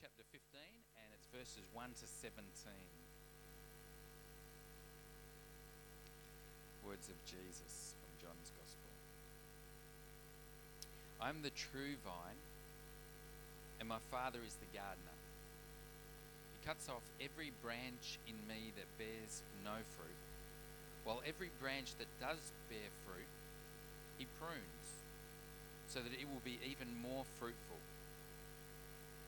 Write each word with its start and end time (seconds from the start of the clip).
chapter 0.00 0.26
15, 0.34 0.58
and 0.98 1.08
it's 1.14 1.30
verses 1.30 1.62
1 1.70 1.86
to 2.02 2.06
17. 2.06 2.34
Words 6.82 7.06
of 7.06 7.14
Jesus 7.30 7.94
from 8.02 8.10
John's 8.18 8.50
Gospel. 8.58 8.90
I 11.22 11.30
am 11.30 11.46
the 11.46 11.54
true 11.54 11.94
vine, 12.02 12.42
and 13.78 13.86
my 13.86 14.02
Father 14.10 14.42
is 14.42 14.58
the 14.58 14.70
gardener. 14.74 15.18
He 16.58 16.66
cuts 16.66 16.90
off 16.90 17.06
every 17.22 17.54
branch 17.62 18.18
in 18.26 18.34
me 18.50 18.74
that 18.74 18.90
bears 18.98 19.46
no 19.62 19.78
fruit, 19.94 20.22
while 21.06 21.22
every 21.22 21.54
branch 21.62 21.94
that 22.02 22.10
does 22.18 22.42
bear 22.66 22.90
fruit, 23.06 23.30
he 24.18 24.26
prunes, 24.42 24.86
so 25.86 26.02
that 26.02 26.18
it 26.18 26.26
will 26.26 26.42
be 26.42 26.58
even 26.66 26.90
more 26.98 27.22
fruitful. 27.38 27.78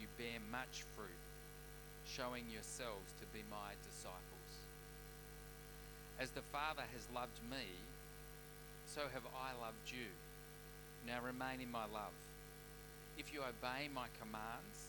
you 0.00 0.08
bear 0.16 0.40
much 0.50 0.88
fruit, 0.96 1.20
showing 2.08 2.48
yourselves 2.48 3.12
to 3.20 3.26
be 3.36 3.44
my 3.52 3.76
disciples. 3.84 4.52
As 6.18 6.30
the 6.32 6.44
Father 6.48 6.84
has 6.96 7.04
loved 7.14 7.36
me, 7.52 7.68
so 8.88 9.02
have 9.12 9.28
I 9.36 9.52
loved 9.60 9.92
you. 9.92 10.08
Now 11.06 11.20
remain 11.20 11.60
in 11.60 11.70
my 11.70 11.84
love. 11.84 12.16
If 13.18 13.32
you 13.32 13.40
obey 13.44 13.92
my 13.92 14.08
commands, 14.16 14.88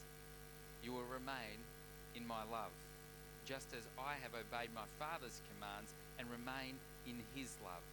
you 0.84 0.92
will 0.95 1.08
remain 1.12 1.59
in 2.16 2.26
my 2.28 2.48
love, 2.48 2.72
just 3.45 3.76
as 3.76 3.84
I 4.00 4.16
have 4.23 4.32
obeyed 4.32 4.72
my 4.72 4.88
Father's 4.95 5.44
commands 5.52 5.92
and 6.20 6.28
remain 6.32 6.80
in 7.04 7.20
his 7.36 7.52
love. 7.64 7.84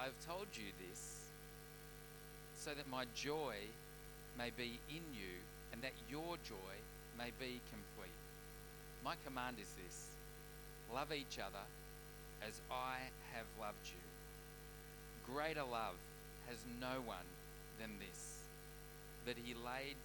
I 0.00 0.04
have 0.08 0.18
told 0.26 0.48
you 0.56 0.72
this 0.88 1.28
so 2.56 2.72
that 2.72 2.88
my 2.88 3.04
joy 3.14 3.56
may 4.38 4.50
be 4.56 4.80
in 4.88 5.04
you 5.12 5.36
and 5.72 5.82
that 5.82 5.92
your 6.10 6.36
joy 6.44 6.74
may 7.18 7.30
be 7.40 7.60
complete. 7.72 8.20
My 9.04 9.14
command 9.24 9.56
is 9.60 9.68
this 9.84 10.06
love 10.92 11.12
each 11.12 11.38
other 11.40 11.64
as 12.46 12.60
I 12.70 13.08
have 13.32 13.48
loved 13.60 13.88
you. 13.88 14.02
Greater 15.24 15.64
love 15.64 15.96
has 16.48 16.58
no 16.80 17.00
one 17.06 17.28
than 17.80 17.96
this, 17.98 18.44
that 19.24 19.40
he 19.40 19.54
laid 19.54 19.96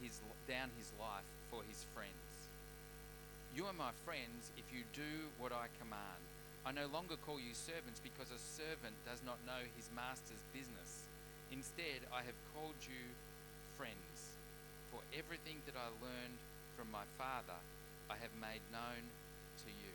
his, 0.00 0.20
down 0.46 0.70
his 0.78 0.92
life 1.00 1.26
for 1.50 1.66
his 1.66 1.84
friends. 1.92 2.30
You 3.56 3.66
are 3.66 3.74
my 3.74 3.90
friends 4.06 4.54
if 4.56 4.64
you 4.70 4.86
do 4.94 5.28
what 5.42 5.50
I 5.50 5.66
command. 5.82 6.22
I 6.64 6.70
no 6.70 6.86
longer 6.92 7.16
call 7.26 7.40
you 7.40 7.56
servants 7.56 7.98
because 7.98 8.30
a 8.30 8.38
servant 8.38 8.94
does 9.08 9.24
not 9.24 9.40
know 9.48 9.64
his 9.74 9.88
master's 9.96 10.44
business. 10.52 11.08
Instead, 11.50 12.06
I 12.14 12.22
have 12.22 12.36
called 12.54 12.78
you 12.86 13.02
friends. 13.74 14.09
Everything 15.16 15.58
that 15.66 15.74
I 15.74 15.90
learned 15.98 16.38
from 16.76 16.90
my 16.90 17.04
Father, 17.18 17.58
I 18.08 18.14
have 18.22 18.34
made 18.40 18.62
known 18.70 19.02
to 19.64 19.70
you. 19.70 19.94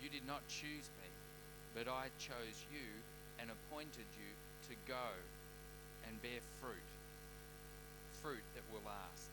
You 0.00 0.08
did 0.08 0.26
not 0.26 0.46
choose 0.48 0.88
me, 1.00 1.10
but 1.76 1.86
I 1.86 2.08
chose 2.16 2.56
you 2.72 2.88
and 3.38 3.50
appointed 3.52 4.08
you 4.16 4.30
to 4.68 4.74
go 4.88 5.08
and 6.08 6.16
bear 6.22 6.40
fruit, 6.60 6.90
fruit 8.22 8.44
that 8.56 8.64
will 8.72 8.84
last. 8.88 9.32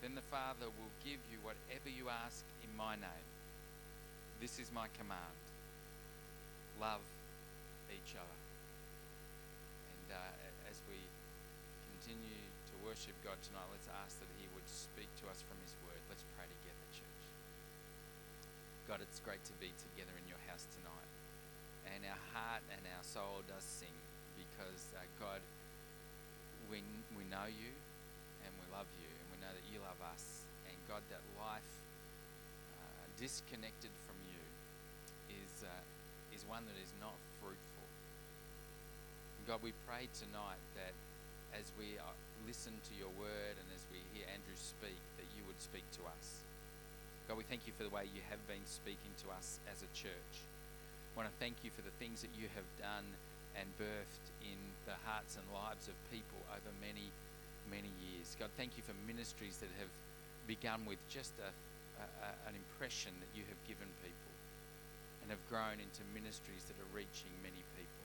Then 0.00 0.14
the 0.14 0.26
Father 0.32 0.66
will 0.66 0.94
give 1.04 1.20
you 1.28 1.38
whatever 1.42 1.90
you 1.90 2.08
ask 2.08 2.44
in 2.64 2.70
my 2.76 2.96
name. 2.96 3.28
This 4.40 4.58
is 4.58 4.70
my 4.72 4.86
command 4.96 5.38
love 6.80 7.02
each 7.90 8.14
other. 8.14 8.38
And 9.90 10.14
uh, 10.14 10.70
as 10.70 10.78
we 10.86 10.98
continue 11.98 12.42
to 12.70 12.74
worship 12.88 13.12
God 13.20 13.36
tonight, 13.44 13.68
let's 13.68 13.92
ask 14.00 14.16
that 14.16 14.32
He 14.40 14.48
would 14.56 14.64
speak 14.64 15.12
to 15.20 15.28
us 15.28 15.44
from 15.44 15.60
His 15.60 15.76
Word. 15.84 16.00
Let's 16.08 16.24
pray 16.40 16.48
together, 16.48 16.86
church. 16.96 17.24
God, 18.88 19.04
it's 19.04 19.20
great 19.20 19.44
to 19.44 19.52
be 19.60 19.68
together 19.76 20.16
in 20.16 20.24
your 20.24 20.40
house 20.48 20.64
tonight. 20.72 21.10
And 21.92 22.00
our 22.08 22.22
heart 22.32 22.64
and 22.72 22.80
our 22.88 23.04
soul 23.04 23.44
does 23.44 23.60
sing 23.60 23.92
because, 24.40 24.88
uh, 24.96 25.04
God, 25.20 25.44
we, 26.72 26.80
we 27.12 27.28
know 27.28 27.44
you 27.44 27.76
and 28.48 28.50
we 28.56 28.64
love 28.72 28.88
you 28.96 29.12
and 29.12 29.26
we 29.36 29.38
know 29.44 29.52
that 29.52 29.66
you 29.68 29.84
love 29.84 30.00
us. 30.08 30.48
And 30.64 30.72
God, 30.88 31.04
that 31.12 31.20
life 31.36 31.72
uh, 32.80 33.04
disconnected 33.20 33.92
from 34.08 34.16
you 34.32 34.40
is, 35.28 35.52
uh, 35.60 35.84
is 36.32 36.40
one 36.48 36.64
that 36.64 36.78
is 36.80 36.92
not 37.04 37.20
fruitful. 37.44 37.88
God, 39.44 39.60
we 39.60 39.76
pray 39.84 40.08
tonight 40.16 40.60
that 40.72 40.96
as 41.58 41.74
we 41.74 41.98
uh, 41.98 42.06
listen 42.46 42.70
to 42.86 42.94
your 42.94 43.10
word 43.18 43.54
and 43.58 43.68
as 43.74 43.82
we 43.90 43.98
hear 44.14 44.30
Andrew 44.30 44.54
speak, 44.54 45.02
that 45.18 45.26
you 45.34 45.42
would 45.50 45.58
speak 45.58 45.82
to 45.98 46.06
us. 46.06 46.46
God, 47.26 47.34
we 47.34 47.44
thank 47.44 47.66
you 47.66 47.74
for 47.74 47.82
the 47.82 47.90
way 47.90 48.06
you 48.06 48.22
have 48.30 48.40
been 48.46 48.62
speaking 48.64 49.10
to 49.26 49.34
us 49.34 49.58
as 49.66 49.82
a 49.82 49.90
church. 49.90 50.34
I 50.38 51.12
want 51.18 51.26
to 51.26 51.36
thank 51.42 51.66
you 51.66 51.74
for 51.74 51.82
the 51.82 51.92
things 51.98 52.22
that 52.22 52.30
you 52.38 52.46
have 52.54 52.64
done 52.78 53.04
and 53.58 53.66
birthed 53.74 54.26
in 54.46 54.56
the 54.86 54.94
hearts 55.02 55.34
and 55.34 55.44
lives 55.50 55.90
of 55.90 55.98
people 56.14 56.38
over 56.54 56.70
many, 56.78 57.10
many 57.66 57.90
years. 58.06 58.38
God, 58.38 58.54
thank 58.54 58.78
you 58.78 58.86
for 58.86 58.94
ministries 59.10 59.58
that 59.58 59.68
have 59.82 59.90
begun 60.46 60.86
with 60.86 61.02
just 61.10 61.34
a, 61.42 61.50
a, 61.98 62.30
an 62.46 62.54
impression 62.54 63.10
that 63.18 63.32
you 63.34 63.42
have 63.50 63.60
given 63.66 63.90
people 63.98 64.32
and 65.26 65.34
have 65.34 65.42
grown 65.50 65.82
into 65.82 66.06
ministries 66.14 66.64
that 66.70 66.78
are 66.78 66.92
reaching 66.94 67.34
many 67.42 67.60
people. 67.74 68.04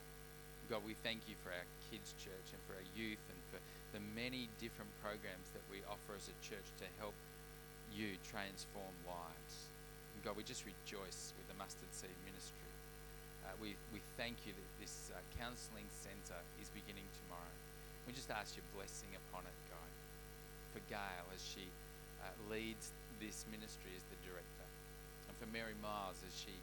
God, 0.73 0.81
we 0.83 0.97
thank 1.05 1.21
you 1.29 1.37
for 1.45 1.53
our 1.53 1.67
kids' 1.93 2.17
church 2.17 2.47
and 2.49 2.59
for 2.65 2.73
our 2.73 2.87
youth 2.97 3.21
and 3.29 3.42
the 3.93 4.01
many 4.17 4.49
different 4.57 4.89
programs 5.05 5.53
that 5.53 5.61
we 5.69 5.85
offer 5.85 6.17
as 6.17 6.25
a 6.25 6.37
church 6.41 6.65
to 6.81 6.87
help 6.97 7.13
you 7.93 8.17
transform 8.25 8.89
lives. 9.05 9.69
And 10.17 10.25
God, 10.25 10.33
we 10.33 10.41
just 10.41 10.65
rejoice 10.65 11.29
with 11.37 11.45
the 11.45 11.57
Mustard 11.61 11.93
Seed 11.93 12.17
Ministry. 12.25 12.73
Uh, 13.45 13.53
we, 13.61 13.77
we 13.93 14.01
thank 14.17 14.49
you 14.49 14.53
that 14.57 14.69
this 14.81 15.13
uh, 15.13 15.21
counselling 15.37 15.85
centre 15.93 16.41
is 16.57 16.73
beginning 16.73 17.05
tomorrow. 17.21 17.53
We 18.09 18.17
just 18.17 18.33
ask 18.33 18.57
your 18.57 18.65
blessing 18.73 19.13
upon 19.29 19.45
it, 19.45 19.57
God, 19.69 19.91
for 20.73 20.81
Gail 20.89 21.29
as 21.29 21.45
she 21.45 21.69
uh, 22.25 22.33
leads 22.49 22.89
this 23.21 23.45
ministry 23.53 23.93
as 23.93 24.03
the 24.09 24.19
director, 24.25 24.67
and 25.29 25.37
for 25.37 25.47
Mary 25.53 25.77
Miles 25.85 26.17
as 26.25 26.33
she 26.33 26.57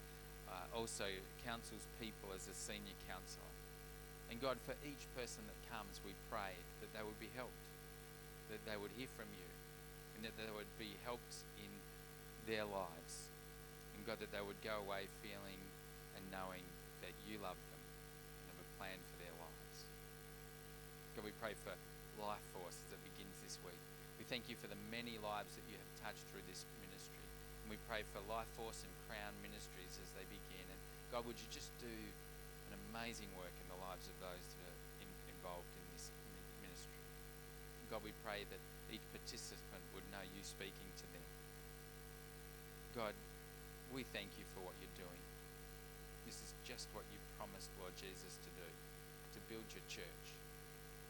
uh, 0.51 0.67
also 0.75 1.07
counsels 1.47 1.87
people 2.03 2.35
as 2.35 2.51
a 2.51 2.57
senior 2.59 2.97
counsellor. 3.07 3.55
And 4.31 4.39
God, 4.39 4.57
for 4.63 4.79
each 4.87 5.05
person 5.19 5.43
that 5.51 5.59
comes, 5.75 5.99
we 6.07 6.15
pray 6.31 6.55
that 6.81 6.91
they 6.95 7.03
would 7.03 7.19
be 7.19 7.29
helped, 7.35 7.61
that 8.55 8.63
they 8.63 8.79
would 8.79 8.95
hear 8.95 9.11
from 9.19 9.27
you, 9.35 9.49
and 10.15 10.23
that 10.23 10.39
they 10.39 10.47
would 10.55 10.71
be 10.79 10.95
helped 11.03 11.43
in 11.59 11.71
their 12.47 12.63
lives. 12.63 13.15
And 13.99 14.07
God, 14.07 14.23
that 14.23 14.31
they 14.31 14.41
would 14.41 14.63
go 14.63 14.79
away 14.87 15.11
feeling 15.21 15.61
and 16.15 16.23
knowing 16.31 16.63
that 17.03 17.13
you 17.27 17.43
love 17.43 17.59
them 17.59 17.83
and 17.83 18.47
have 18.55 18.63
a 18.63 18.71
plan 18.79 18.97
for 18.97 19.19
their 19.19 19.35
lives. 19.37 19.77
God, 21.19 21.27
we 21.27 21.35
pray 21.43 21.59
for 21.67 21.75
Life 22.23 22.45
Force 22.55 22.79
as 22.87 22.91
it 22.95 23.03
begins 23.13 23.37
this 23.43 23.59
week. 23.67 23.83
We 24.17 24.25
thank 24.31 24.47
you 24.47 24.57
for 24.57 24.71
the 24.71 24.79
many 24.95 25.19
lives 25.21 25.53
that 25.59 25.67
you 25.67 25.75
have 25.75 25.93
touched 26.07 26.23
through 26.31 26.45
this 26.47 26.63
ministry. 26.81 27.25
And 27.67 27.73
we 27.73 27.81
pray 27.91 28.07
for 28.15 28.23
Life 28.31 28.49
Force 28.55 28.87
and 28.87 28.93
Crown 29.11 29.35
Ministries 29.43 29.99
as 30.01 30.09
they 30.15 30.25
begin. 30.31 30.65
And 30.71 30.81
God, 31.11 31.27
would 31.27 31.37
you 31.37 31.51
just 31.51 31.73
do 31.83 31.93
an 32.71 32.79
amazing 32.93 33.29
work 33.37 33.53
lives 33.91 34.07
of 34.07 34.23
those 34.23 34.47
that 34.55 34.71
are 34.71 34.81
in, 35.03 35.11
involved 35.35 35.67
in 35.75 35.83
this 35.91 36.15
ministry. 36.63 37.03
God, 37.91 38.07
we 38.07 38.15
pray 38.23 38.47
that 38.47 38.63
each 38.95 39.03
participant 39.11 39.83
would 39.99 40.07
know 40.15 40.23
you 40.23 40.43
speaking 40.47 40.91
to 40.95 41.07
them. 41.11 41.27
God, 42.95 43.19
we 43.91 44.07
thank 44.15 44.31
you 44.39 44.47
for 44.55 44.63
what 44.63 44.79
you're 44.79 44.95
doing. 44.95 45.23
This 46.23 46.39
is 46.39 46.55
just 46.63 46.87
what 46.95 47.03
you 47.11 47.19
promised, 47.35 47.67
Lord 47.83 47.91
Jesus, 47.99 48.39
to 48.47 48.51
do 48.55 48.69
to 49.35 49.39
build 49.51 49.67
your 49.75 49.83
church, 49.91 50.27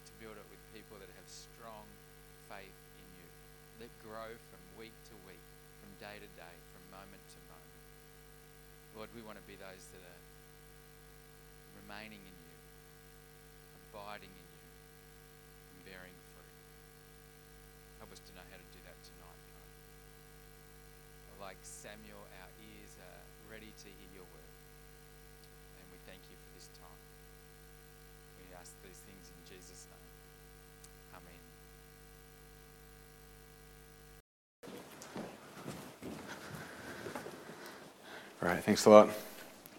to 0.09 0.13
build 0.17 0.41
it 0.41 0.49
with 0.49 0.61
people 0.73 0.97
that 0.97 1.13
have 1.21 1.29
strong 1.29 1.85
faith 2.49 2.81
in 2.97 3.09
you, 3.21 3.29
that 3.85 3.93
grow 4.01 4.33
from 4.49 4.61
week 4.81 4.97
to 5.13 5.15
week, 5.29 5.45
from 5.85 5.93
day 6.01 6.17
to 6.17 6.31
day, 6.41 6.55
from 6.73 6.81
moment 6.97 7.21
to 7.37 7.39
moment. 7.45 7.85
Lord, 8.97 9.13
we 9.13 9.21
want 9.21 9.37
to 9.37 9.45
be 9.45 9.61
those 9.61 9.85
that 9.93 10.01
are 10.01 10.23
remaining 11.81 12.21
in 12.21 12.37
you, 12.45 12.57
abiding 13.91 14.31
in 14.31 14.47
you, 14.47 14.69
and 15.75 15.81
bearing 15.89 16.17
fruit. 16.37 16.59
Help 17.99 18.15
us 18.15 18.23
to 18.23 18.31
know 18.37 18.47
how 18.47 18.59
to 18.61 18.69
do 18.71 18.81
that 18.87 18.99
tonight, 19.03 19.43
God. 19.51 19.71
Like 21.43 21.59
Samuel, 21.67 22.21
our 22.45 22.53
ears 22.63 22.95
are 23.01 23.23
ready 23.51 23.73
to 23.73 23.89
hear 23.91 24.23
your 24.23 24.29
word. 24.29 24.55
And 25.81 25.85
we 25.91 25.99
thank 26.07 26.23
you 26.31 26.37
for 26.37 26.51
this 26.55 26.69
time. 26.79 27.03
We 28.39 28.55
ask 28.55 28.71
these 28.87 29.03
things 29.03 29.27
in 29.35 29.41
Jesus' 29.51 29.89
name. 29.91 30.07
Amen. 31.19 31.43
Right, 38.43 38.65
thanks 38.65 38.87
a 38.87 38.91
lot. 38.91 39.11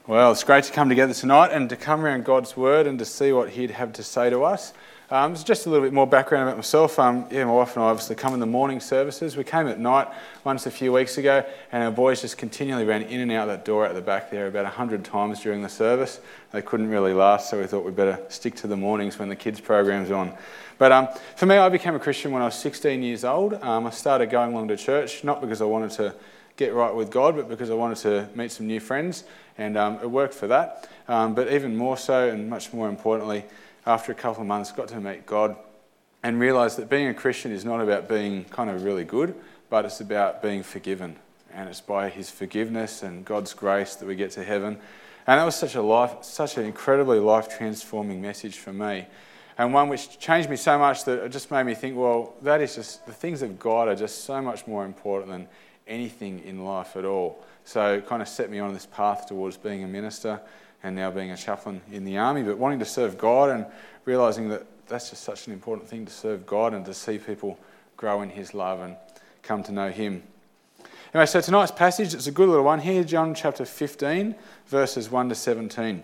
Well, 0.06 0.32
it's 0.32 0.44
great 0.44 0.66
to 0.66 0.72
come 0.72 0.88
together 0.88 1.16
tonight 1.16 1.50
and 1.52 1.68
to 1.70 1.76
come 1.76 2.06
around 2.06 2.26
God's 2.26 2.56
Word 2.56 2.86
and 2.86 3.00
to 3.00 3.06
see 3.06 3.32
what 3.32 3.50
He'd 3.50 3.72
have 3.72 3.92
to 3.94 4.04
say 4.04 4.30
to 4.30 4.44
us. 4.44 4.72
Um, 5.10 5.34
just 5.34 5.66
a 5.66 5.70
little 5.72 5.84
bit 5.84 5.94
more 5.94 6.06
background 6.06 6.48
about 6.48 6.58
myself. 6.58 7.00
Um, 7.00 7.26
yeah, 7.32 7.44
my 7.46 7.54
wife 7.54 7.76
and 7.76 7.84
I 7.84 7.88
obviously 7.88 8.18
come 8.18 8.36
in 8.36 8.40
the 8.40 8.46
morning 8.46 8.80
services. 8.80 9.36
We 9.36 9.44
came 9.44 9.68
at 9.68 9.80
night 9.80 10.10
once 10.44 10.68
a 10.68 10.72
few 10.72 10.94
weeks 10.94 11.18
ago, 11.18 11.44
and 11.72 11.84
our 11.84 11.90
boys 11.90 12.22
just 12.22 12.38
continually 12.38 12.86
ran 12.86 13.02
in 13.02 13.22
and 13.22 13.32
out 13.32 13.48
that 13.48 13.66
door 13.66 13.84
at 13.88 13.96
the 13.96 14.02
back 14.02 14.30
there 14.30 14.46
about 14.46 14.66
100 14.66 15.04
times 15.04 15.42
during 15.42 15.64
the 15.64 15.70
service. 15.70 16.20
They 16.52 16.62
couldn't 16.62 16.90
really 16.90 17.14
last, 17.14 17.50
so 17.50 17.60
we 17.60 17.66
thought 17.66 17.84
we'd 17.84 17.96
better 17.96 18.20
stick 18.30 18.54
to 18.58 18.68
the 18.68 18.78
mornings 18.78 19.18
when 19.18 19.28
the 19.28 19.36
kids' 19.36 19.60
program's 19.60 20.12
on. 20.12 20.34
But 20.78 20.92
um, 20.92 21.08
for 21.36 21.48
me, 21.48 21.58
I 21.58 21.68
became 21.70 21.96
a 21.96 22.00
Christian 22.00 22.32
when 22.32 22.44
I 22.44 22.46
was 22.46 22.56
16 22.60 23.02
years 23.02 23.24
old. 23.24 23.56
Um, 23.56 23.88
I 23.88 23.90
started 23.90 24.30
going 24.30 24.54
along 24.54 24.68
to 24.68 24.78
church, 24.78 25.24
not 25.24 25.42
because 25.42 25.64
I 25.64 25.66
wanted 25.66 25.92
to 25.92 26.14
get 26.58 26.74
right 26.74 26.94
with 26.94 27.10
God, 27.10 27.36
but 27.36 27.50
because 27.50 27.70
I 27.70 27.74
wanted 27.74 27.98
to 28.00 28.30
meet 28.36 28.52
some 28.52 28.68
new 28.68 28.80
friends, 28.80 29.24
and 29.58 29.78
um, 29.78 30.00
it 30.02 30.10
worked 30.10 30.34
for 30.34 30.48
that. 30.48 30.90
Um, 31.08 31.34
but 31.36 31.52
even 31.52 31.76
more 31.76 31.98
so, 31.98 32.30
and 32.30 32.50
much 32.50 32.74
more 32.74 32.90
importantly, 32.90 33.46
after 33.86 34.12
a 34.12 34.16
couple 34.16 34.42
of 34.42 34.48
months, 34.48 34.72
got 34.72 34.88
to 34.90 35.00
meet 35.00 35.26
God 35.26 35.56
and 36.24 36.40
realised 36.40 36.78
that 36.78 36.90
being 36.90 37.08
a 37.08 37.14
Christian 37.14 37.52
is 37.52 37.66
not 37.66 37.82
about 37.82 38.08
being 38.08 38.46
kind 38.46 38.70
of 38.70 38.84
really 38.84 39.04
good, 39.04 39.36
but 39.70 39.86
it's 39.86 40.02
about 40.02 40.42
being 40.42 40.64
forgiven. 40.64 41.16
And 41.54 41.68
it's 41.68 41.82
by 41.82 42.10
His 42.10 42.30
forgiveness 42.30 43.04
and 43.04 43.26
God's 43.26 43.54
grace 43.54 43.96
that 43.96 44.06
we 44.06 44.16
get 44.16 44.32
to 44.32 44.44
heaven. 44.44 44.78
And 45.28 45.40
that 45.40 45.46
was 45.46 45.56
such 45.56 45.76
a 45.76 45.82
life, 45.82 46.16
such 46.22 46.58
an 46.58 46.66
incredibly 46.66 47.20
life 47.20 47.50
transforming 47.58 48.22
message 48.22 48.58
for 48.58 48.74
me. 48.74 49.06
And 49.58 49.74
one 49.74 49.90
which 49.90 50.18
changed 50.20 50.50
me 50.50 50.56
so 50.56 50.80
much 50.80 51.04
that 51.06 51.24
it 51.26 51.30
just 51.30 51.52
made 51.52 51.64
me 51.64 51.76
think, 51.76 51.98
well, 51.98 52.34
that 52.42 52.62
is 52.62 52.76
just 52.76 53.06
the 53.06 53.12
things 53.12 53.42
of 53.42 53.60
God 53.60 53.88
are 53.88 53.96
just 53.96 54.24
so 54.24 54.42
much 54.42 54.66
more 54.66 54.86
important 54.86 55.32
than 55.32 55.48
anything 55.92 56.40
in 56.46 56.64
life 56.64 56.96
at 56.96 57.06
all. 57.06 57.44
So 57.66 57.96
it 57.96 58.08
kind 58.08 58.22
of 58.22 58.28
set 58.28 58.50
me 58.50 58.60
on 58.60 58.74
this 58.74 58.86
path 58.88 59.28
towards 59.28 59.58
being 59.58 59.84
a 59.84 59.88
minister 59.88 60.40
and 60.84 60.96
now 60.96 61.12
being 61.12 61.32
a 61.32 61.38
chaplain 61.38 61.82
in 61.92 62.06
the 62.06 62.18
army, 62.18 62.42
but 62.42 62.58
wanting 62.58 62.80
to 62.80 62.86
serve 62.86 63.18
God 63.18 63.50
and 63.52 63.66
realizing 64.06 64.50
that 64.50 64.66
that's 64.88 65.12
just 65.12 65.24
such 65.24 65.48
an 65.48 65.54
important 65.54 65.88
thing 65.88 66.06
to 66.06 66.12
serve 66.12 66.46
God 66.46 66.74
and 66.74 66.86
to 66.86 66.94
see 66.94 67.18
people 67.18 67.60
grow 67.98 68.22
in 68.22 68.30
His 68.30 68.54
love 68.54 68.80
and 68.80 68.96
come 69.44 69.62
to 69.64 69.72
know 69.72 69.90
Him. 69.90 70.24
Anyway, 71.14 71.26
so 71.26 71.42
tonight's 71.42 71.72
passage, 71.72 72.14
it's 72.14 72.28
a 72.28 72.32
good 72.32 72.50
little 72.50 72.64
one 72.64 72.80
here, 72.80 73.04
John 73.04 73.36
chapter 73.36 73.66
15, 73.66 74.34
verses 74.68 75.12
1 75.12 75.30
to 75.30 75.36
17. 75.36 76.04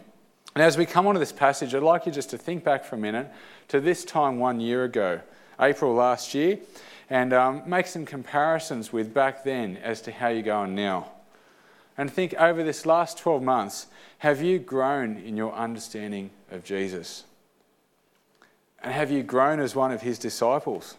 And 0.54 0.63
as 0.63 0.78
we 0.78 0.86
come 0.86 1.07
onto 1.07 1.19
this 1.19 1.31
passage, 1.31 1.74
I'd 1.74 1.84
like 1.84 2.06
you 2.06 2.12
just 2.12 2.30
to 2.31 2.38
think 2.38 2.63
back 2.63 2.84
for 2.84 2.95
a 2.95 3.00
minute 3.00 3.31
to 3.69 3.80
this 3.80 4.04
time 4.04 4.38
one 4.39 4.60
year 4.60 4.84
ago, 4.84 5.22
April 5.60 5.94
last 5.94 6.34
year, 6.34 6.60
and 7.09 7.33
um, 7.33 7.63
make 7.65 7.88
some 7.88 8.06
comparisons 8.06 8.92
with 8.92 9.13
back 9.13 9.44
then 9.44 9.77
as 9.77 10.01
to 10.01 10.12
how 10.12 10.27
you're 10.27 10.44
going 10.44 10.75
now. 10.75 11.12
And 11.98 12.12
think 12.12 12.33
over 12.36 12.63
this 12.63 12.86
last 12.86 13.18
12 13.18 13.42
months, 13.42 13.88
have 14.19 14.42
you 14.42 14.59
grown 14.59 15.18
in 15.18 15.38
your 15.38 15.54
understanding 15.54 16.30
of 16.51 16.63
Jesus? 16.63 17.24
And 18.83 18.94
have 18.94 19.09
you 19.09 19.24
grown 19.24 19.59
as 19.59 19.75
one 19.75 19.92
of 19.92 20.01
his 20.01 20.19
disciples? 20.19 20.95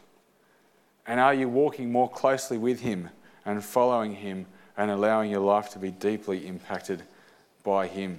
And 1.06 1.20
are 1.20 1.34
you 1.34 1.49
walking 1.49 1.93
more 1.93 2.11
closely 2.11 2.58
with 2.58 2.81
him 2.81 3.11
and 3.44 3.64
following 3.64 4.16
him 4.16 4.46
and 4.76 4.90
allowing 4.90 5.31
your 5.31 5.40
life 5.40 5.70
to 5.70 5.78
be 5.78 5.90
deeply 5.90 6.46
impacted 6.46 7.02
by 7.62 7.87
him? 7.87 8.19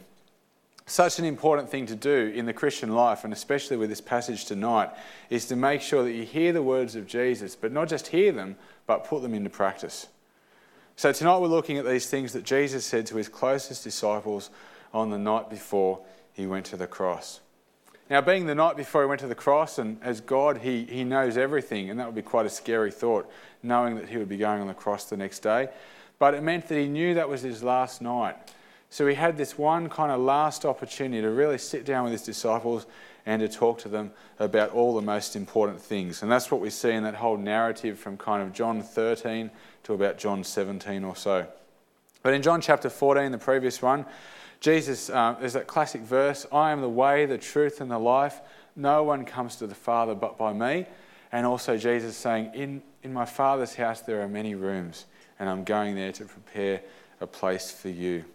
Such 0.90 1.20
an 1.20 1.26
important 1.26 1.70
thing 1.70 1.86
to 1.86 1.96
do 1.96 2.34
in 2.34 2.48
the 2.48 2.54
Christian 2.54 2.96
life, 2.96 3.24
and 3.24 3.32
especially 3.32 3.78
with 3.78 3.90
this 3.90 4.02
passage 4.02 4.46
tonight, 4.46 4.90
is 5.30 5.46
to 5.46 5.56
make 5.56 5.82
sure 5.82 6.02
that 6.02 6.14
you 6.14 6.24
hear 6.24 6.52
the 6.52 6.64
words 6.64 6.96
of 6.96 7.06
Jesus, 7.06 7.56
but 7.56 7.72
not 7.72 7.88
just 7.88 8.08
hear 8.08 8.32
them, 8.32 8.56
but 8.88 9.04
put 9.04 9.22
them 9.22 9.36
into 9.36 9.52
practice. 9.52 10.08
So 10.96 11.12
tonight 11.12 11.38
we're 11.38 11.48
looking 11.48 11.78
at 11.78 11.86
these 11.86 12.08
things 12.08 12.34
that 12.34 12.44
Jesus 12.44 12.86
said 12.86 13.06
to 13.06 13.18
his 13.18 13.30
closest 13.30 13.84
disciples 13.84 14.50
on 14.92 15.12
the 15.12 15.20
night 15.20 15.48
before 15.48 16.02
he 16.34 16.48
went 16.48 16.66
to 16.66 16.76
the 16.76 16.88
cross. 16.88 17.40
Now, 18.10 18.22
being 18.22 18.48
the 18.48 18.56
night 18.56 18.76
before 18.76 19.04
he 19.04 19.08
went 19.08 19.22
to 19.22 19.28
the 19.28 19.36
cross, 19.36 19.78
and 19.78 20.00
as 20.02 20.22
God, 20.22 20.58
he, 20.58 20.86
he 20.86 21.04
knows 21.04 21.38
everything, 21.38 21.92
and 21.92 22.00
that 22.00 22.08
would 22.08 22.16
be 22.16 22.24
quite 22.24 22.48
a 22.48 22.50
scary 22.50 22.90
thought, 22.90 23.32
knowing 23.62 23.96
that 23.98 24.10
he 24.10 24.18
would 24.18 24.28
be 24.28 24.38
going 24.38 24.60
on 24.60 24.68
the 24.68 24.74
cross 24.74 25.06
the 25.06 25.18
next 25.18 25.42
day. 25.42 25.70
But 26.18 26.34
it 26.34 26.42
meant 26.42 26.68
that 26.68 26.80
he 26.80 26.88
knew 26.88 27.14
that 27.14 27.30
was 27.30 27.44
his 27.44 27.62
last 27.62 28.02
night. 28.02 28.36
So 28.90 29.06
he 29.06 29.16
had 29.16 29.38
this 29.38 29.58
one 29.58 29.88
kind 29.90 30.12
of 30.12 30.20
last 30.20 30.66
opportunity 30.66 31.22
to 31.22 31.30
really 31.30 31.60
sit 31.60 31.86
down 31.86 32.04
with 32.04 32.14
his 32.14 32.24
disciples 32.24 32.88
and 33.26 33.40
to 33.42 33.48
talk 33.48 33.78
to 33.80 33.90
them 33.90 34.12
about 34.40 34.72
all 34.72 34.96
the 34.96 35.02
most 35.02 35.36
important 35.36 35.80
things. 35.80 36.24
And 36.24 36.32
that's 36.32 36.50
what 36.50 36.62
we 36.62 36.72
see 36.72 36.92
in 36.92 37.04
that 37.04 37.16
whole 37.16 37.38
narrative 37.38 38.00
from 38.00 38.18
kind 38.18 38.42
of 38.42 38.52
John 38.52 38.82
13 38.82 39.52
to 39.84 39.94
about 39.94 40.18
John 40.18 40.44
17 40.44 41.04
or 41.04 41.16
so. 41.16 41.46
But 42.24 42.34
in 42.34 42.42
John 42.42 42.62
chapter 42.62 42.90
14, 42.90 43.32
the 43.32 43.38
previous 43.38 43.82
one, 43.82 44.06
Jesus, 44.60 45.10
um, 45.10 45.38
there's 45.40 45.54
that 45.54 45.68
classic 45.68 46.02
verse 46.02 46.46
I 46.52 46.72
am 46.72 46.82
the 46.82 46.90
way, 46.90 47.26
the 47.26 47.38
truth, 47.38 47.82
and 47.82 47.90
the 47.90 48.00
life. 48.00 48.42
No 48.76 49.04
one 49.04 49.24
comes 49.24 49.56
to 49.58 49.68
the 49.68 49.76
Father 49.76 50.16
but 50.16 50.38
by 50.38 50.52
me. 50.52 50.86
And 51.32 51.46
also, 51.46 51.78
Jesus 51.78 52.18
saying, 52.18 52.52
in, 52.56 52.82
in 53.04 53.14
my 53.14 53.26
Father's 53.26 53.76
house 53.76 54.02
there 54.02 54.22
are 54.22 54.28
many 54.28 54.56
rooms, 54.56 55.06
and 55.38 55.48
I'm 55.48 55.64
going 55.64 55.96
there 55.96 56.12
to 56.14 56.26
prepare 56.26 56.82
a 57.22 57.28
place 57.28 57.72
for 57.72 57.90
you. 57.90 58.26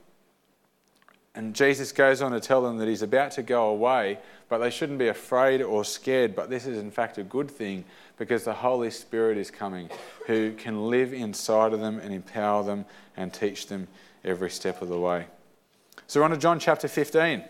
And 1.36 1.54
Jesus 1.54 1.90
goes 1.90 2.22
on 2.22 2.30
to 2.30 2.38
tell 2.38 2.62
them 2.62 2.78
that 2.78 2.86
he's 2.86 3.02
about 3.02 3.32
to 3.32 3.42
go 3.42 3.68
away, 3.68 4.18
but 4.48 4.58
they 4.58 4.70
shouldn't 4.70 5.00
be 5.00 5.08
afraid 5.08 5.62
or 5.62 5.84
scared. 5.84 6.36
But 6.36 6.48
this 6.48 6.64
is, 6.66 6.78
in 6.78 6.92
fact, 6.92 7.18
a 7.18 7.24
good 7.24 7.50
thing 7.50 7.84
because 8.18 8.44
the 8.44 8.52
Holy 8.52 8.90
Spirit 8.90 9.36
is 9.36 9.50
coming 9.50 9.90
who 10.26 10.52
can 10.52 10.88
live 10.90 11.12
inside 11.12 11.72
of 11.72 11.80
them 11.80 11.98
and 11.98 12.14
empower 12.14 12.62
them 12.62 12.84
and 13.16 13.32
teach 13.32 13.66
them 13.66 13.88
every 14.24 14.50
step 14.50 14.80
of 14.80 14.88
the 14.88 14.98
way. 14.98 15.26
So 16.06 16.20
we're 16.20 16.24
on 16.24 16.30
to 16.30 16.36
John 16.36 16.60
chapter 16.60 16.86
15. 16.86 17.42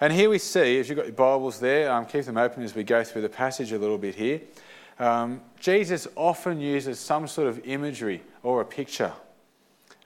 And 0.00 0.12
here 0.12 0.28
we 0.28 0.38
see, 0.38 0.78
if 0.78 0.88
you've 0.88 0.96
got 0.96 1.06
your 1.06 1.14
Bibles 1.14 1.60
there, 1.60 1.90
um, 1.90 2.04
keep 2.04 2.24
them 2.24 2.36
open 2.36 2.62
as 2.64 2.74
we 2.74 2.82
go 2.82 3.02
through 3.04 3.22
the 3.22 3.28
passage 3.28 3.72
a 3.72 3.78
little 3.78 3.98
bit 3.98 4.16
here. 4.16 4.40
Um, 4.98 5.40
Jesus 5.58 6.06
often 6.16 6.60
uses 6.60 6.98
some 6.98 7.26
sort 7.26 7.48
of 7.48 7.64
imagery 7.64 8.22
or 8.42 8.60
a 8.60 8.64
picture, 8.64 9.12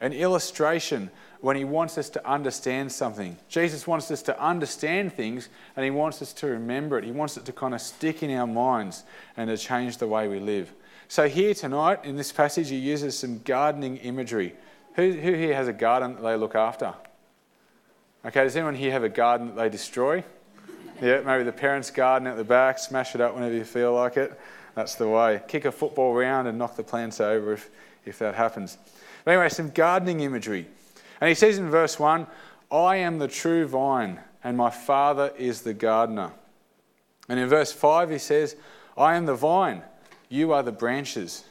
an 0.00 0.12
illustration 0.12 1.11
when 1.40 1.57
he 1.57 1.64
wants 1.64 1.99
us 1.99 2.09
to 2.11 2.28
understand 2.28 2.90
something. 2.90 3.37
Jesus 3.49 3.87
wants 3.87 4.11
us 4.11 4.23
to 4.23 4.40
understand 4.40 5.12
things 5.12 5.49
and 5.76 5.85
he 5.85 5.90
wants 5.90 6.23
us 6.23 6.33
to 6.35 6.47
remember 6.47 6.99
it. 6.99 7.05
He 7.05 7.12
wants 7.12 7.37
it 7.37 7.45
to 7.45 7.52
kind 7.52 7.75
of 7.75 7.81
stick 7.81 8.23
in 8.23 8.31
our 8.37 8.47
minds 8.47 9.05
and 9.37 9.49
to 9.49 9.57
change 9.57 9.99
the 9.99 10.07
way 10.07 10.28
we 10.28 10.40
live. 10.40 10.73
So, 11.09 11.28
here 11.28 11.55
tonight 11.55 12.05
in 12.05 12.16
this 12.16 12.33
passage, 12.33 12.69
he 12.69 12.76
uses 12.76 13.16
some 13.16 13.40
gardening 13.45 13.99
imagery. 13.99 14.55
Who, 14.95 15.12
who 15.12 15.35
here 15.35 15.55
has 15.55 15.69
a 15.69 15.73
garden 15.73 16.14
that 16.16 16.23
they 16.23 16.37
look 16.37 16.55
after? 16.57 16.95
Okay, 18.25 18.43
does 18.43 18.57
anyone 18.57 18.75
here 18.75 18.90
have 18.90 19.05
a 19.05 19.09
garden 19.09 19.49
that 19.49 19.57
they 19.57 19.69
destroy? 19.69 20.25
Yeah, 21.00 21.21
maybe 21.21 21.45
the 21.45 21.52
parents' 21.52 21.90
garden 21.90 22.26
at 22.26 22.37
the 22.37 22.45
back, 22.45 22.78
smash 22.78 23.14
it 23.14 23.21
up 23.21 23.35
whenever 23.35 23.55
you 23.55 23.64
feel 23.64 23.93
like 23.93 24.16
it. 24.16 24.38
That's 24.75 24.95
the 24.95 25.09
way. 25.09 25.43
Kick 25.47 25.64
a 25.64 25.73
football 25.73 26.12
round 26.14 26.49
and 26.49 26.59
knock 26.59 26.76
the 26.76 26.83
plants 26.83 27.21
over 27.21 27.52
if, 27.52 27.71
if 28.05 28.19
that 28.19 28.35
happens. 28.35 28.78
But 29.25 29.33
anyway, 29.33 29.49
some 29.49 29.71
gardening 29.71 30.21
imagery. 30.21 30.66
And 31.20 31.28
he 31.28 31.35
says 31.35 31.58
in 31.58 31.70
verse 31.70 31.99
1 31.99 32.26
I 32.70 32.96
am 32.96 33.18
the 33.18 33.28
true 33.28 33.66
vine, 33.66 34.20
and 34.42 34.56
my 34.56 34.70
Father 34.70 35.32
is 35.37 35.62
the 35.62 35.75
gardener. 35.75 36.32
And 37.28 37.40
in 37.40 37.49
verse 37.49 37.73
5, 37.73 38.11
he 38.11 38.18
says, 38.18 38.56
I 38.96 39.16
am 39.16 39.26
the 39.26 39.35
vine, 39.35 39.82
you 40.28 40.52
are 40.52 40.62
the 40.62 40.73
branches. 40.73 41.44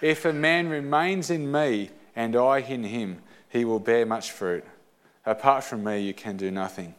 If 0.00 0.24
a 0.24 0.32
man 0.32 0.68
remains 0.68 1.30
in 1.30 1.50
me 1.52 1.90
and 2.16 2.34
I 2.34 2.58
in 2.60 2.84
him, 2.84 3.20
he 3.48 3.64
will 3.64 3.80
bear 3.80 4.06
much 4.06 4.30
fruit. 4.30 4.64
Apart 5.26 5.64
from 5.64 5.84
me, 5.84 6.00
you 6.00 6.14
can 6.14 6.36
do 6.36 6.50
nothing. 6.50 6.94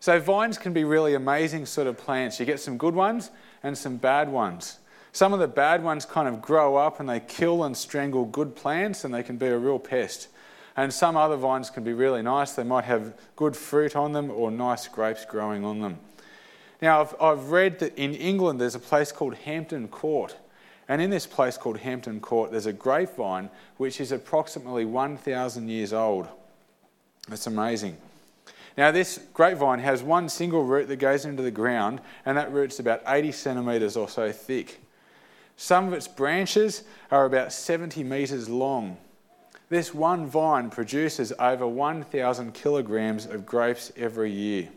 So, 0.00 0.18
vines 0.18 0.58
can 0.58 0.72
be 0.72 0.84
really 0.84 1.14
amazing 1.14 1.66
sort 1.66 1.86
of 1.86 1.98
plants. 1.98 2.40
You 2.40 2.46
get 2.46 2.58
some 2.58 2.78
good 2.78 2.94
ones 2.94 3.30
and 3.62 3.76
some 3.76 3.98
bad 3.98 4.30
ones. 4.30 4.78
Some 5.12 5.32
of 5.32 5.40
the 5.40 5.48
bad 5.48 5.84
ones 5.84 6.06
kind 6.06 6.26
of 6.26 6.40
grow 6.40 6.76
up 6.76 7.00
and 7.00 7.08
they 7.08 7.20
kill 7.20 7.64
and 7.64 7.76
strangle 7.76 8.24
good 8.24 8.56
plants 8.56 9.04
and 9.04 9.12
they 9.12 9.22
can 9.22 9.36
be 9.36 9.46
a 9.46 9.58
real 9.58 9.78
pest. 9.78 10.28
And 10.76 10.92
some 10.92 11.16
other 11.16 11.36
vines 11.36 11.70
can 11.70 11.84
be 11.84 11.92
really 11.92 12.22
nice. 12.22 12.52
They 12.52 12.64
might 12.64 12.84
have 12.84 13.14
good 13.36 13.56
fruit 13.56 13.96
on 13.96 14.12
them 14.12 14.30
or 14.30 14.50
nice 14.50 14.88
grapes 14.88 15.24
growing 15.24 15.64
on 15.64 15.80
them. 15.80 15.98
Now, 16.80 17.02
I've, 17.02 17.14
I've 17.20 17.50
read 17.50 17.78
that 17.80 17.96
in 17.98 18.14
England 18.14 18.60
there's 18.60 18.74
a 18.74 18.80
place 18.80 19.12
called 19.12 19.34
Hampton 19.34 19.88
Court. 19.88 20.36
And 20.88 21.00
in 21.00 21.10
this 21.10 21.26
place 21.26 21.56
called 21.56 21.78
Hampton 21.78 22.20
Court, 22.20 22.50
there's 22.50 22.66
a 22.66 22.72
grapevine 22.72 23.50
which 23.76 24.00
is 24.00 24.10
approximately 24.10 24.84
1,000 24.84 25.68
years 25.68 25.92
old. 25.92 26.26
That's 27.28 27.46
amazing. 27.46 27.96
Now, 28.76 28.90
this 28.90 29.20
grapevine 29.34 29.80
has 29.80 30.02
one 30.02 30.28
single 30.28 30.64
root 30.64 30.88
that 30.88 30.96
goes 30.96 31.24
into 31.24 31.42
the 31.42 31.50
ground, 31.50 32.00
and 32.24 32.36
that 32.38 32.52
root's 32.52 32.78
about 32.78 33.02
80 33.06 33.32
centimetres 33.32 33.96
or 33.96 34.08
so 34.08 34.32
thick. 34.32 34.80
Some 35.56 35.86
of 35.86 35.92
its 35.92 36.08
branches 36.08 36.84
are 37.10 37.26
about 37.26 37.52
70 37.52 38.02
metres 38.02 38.48
long. 38.48 38.96
This 39.70 39.94
one 39.94 40.26
vine 40.26 40.68
produces 40.68 41.32
over 41.38 41.66
1,000 41.66 42.52
kilograms 42.52 43.24
of 43.24 43.46
grapes 43.46 43.92
every 43.96 44.32
year. 44.32 44.68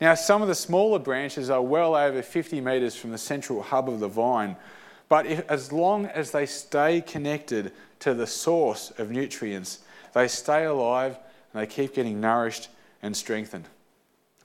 Now, 0.00 0.14
some 0.14 0.40
of 0.40 0.46
the 0.46 0.54
smaller 0.54 1.00
branches 1.00 1.50
are 1.50 1.60
well 1.60 1.96
over 1.96 2.22
50 2.22 2.60
metres 2.60 2.94
from 2.94 3.10
the 3.10 3.18
central 3.18 3.60
hub 3.60 3.88
of 3.88 3.98
the 3.98 4.06
vine, 4.06 4.56
but 5.08 5.26
if, 5.26 5.50
as 5.50 5.72
long 5.72 6.06
as 6.06 6.30
they 6.30 6.46
stay 6.46 7.00
connected 7.00 7.72
to 7.98 8.14
the 8.14 8.26
source 8.26 8.92
of 8.98 9.10
nutrients, 9.10 9.80
they 10.14 10.28
stay 10.28 10.64
alive 10.64 11.18
and 11.52 11.60
they 11.60 11.66
keep 11.66 11.94
getting 11.94 12.20
nourished 12.20 12.68
and 13.02 13.16
strengthened. 13.16 13.68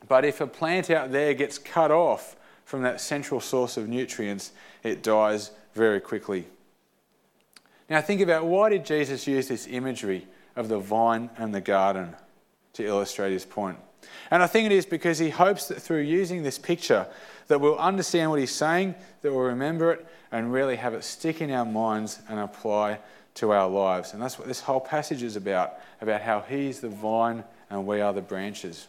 But 0.07 0.25
if 0.25 0.41
a 0.41 0.47
plant 0.47 0.89
out 0.89 1.11
there 1.11 1.35
gets 1.35 1.59
cut 1.59 1.91
off 1.91 2.35
from 2.65 2.81
that 2.81 2.99
central 2.99 3.39
source 3.39 3.77
of 3.77 3.87
nutrients, 3.87 4.51
it 4.81 5.03
dies 5.03 5.51
very 5.75 6.01
quickly. 6.01 6.47
Now, 7.89 8.01
think 8.01 8.21
about 8.21 8.45
why 8.45 8.69
did 8.69 8.85
Jesus 8.85 9.27
use 9.27 9.47
this 9.47 9.67
imagery 9.67 10.27
of 10.55 10.69
the 10.69 10.79
vine 10.79 11.29
and 11.37 11.53
the 11.53 11.61
garden 11.61 12.15
to 12.73 12.85
illustrate 12.85 13.31
his 13.31 13.45
point? 13.45 13.77
And 14.31 14.41
I 14.41 14.47
think 14.47 14.65
it 14.65 14.71
is 14.71 14.85
because 14.85 15.19
he 15.19 15.29
hopes 15.29 15.67
that 15.67 15.81
through 15.81 16.01
using 16.01 16.43
this 16.43 16.57
picture 16.57 17.07
that 17.47 17.59
we'll 17.59 17.77
understand 17.77 18.29
what 18.29 18.39
he's 18.39 18.51
saying, 18.51 18.95
that 19.21 19.31
we'll 19.31 19.45
remember 19.45 19.91
it 19.91 20.05
and 20.31 20.51
really 20.51 20.75
have 20.75 20.93
it 20.93 21.03
stick 21.03 21.41
in 21.41 21.51
our 21.51 21.65
minds 21.65 22.19
and 22.29 22.39
apply 22.39 22.99
to 23.35 23.51
our 23.51 23.69
lives. 23.69 24.13
And 24.13 24.21
that's 24.21 24.37
what 24.37 24.47
this 24.47 24.61
whole 24.61 24.79
passage 24.79 25.23
is 25.23 25.35
about, 25.35 25.75
about 26.01 26.21
how 26.21 26.41
he's 26.41 26.79
the 26.79 26.89
vine 26.89 27.43
and 27.69 27.85
we 27.85 28.01
are 28.01 28.13
the 28.13 28.21
branches. 28.21 28.87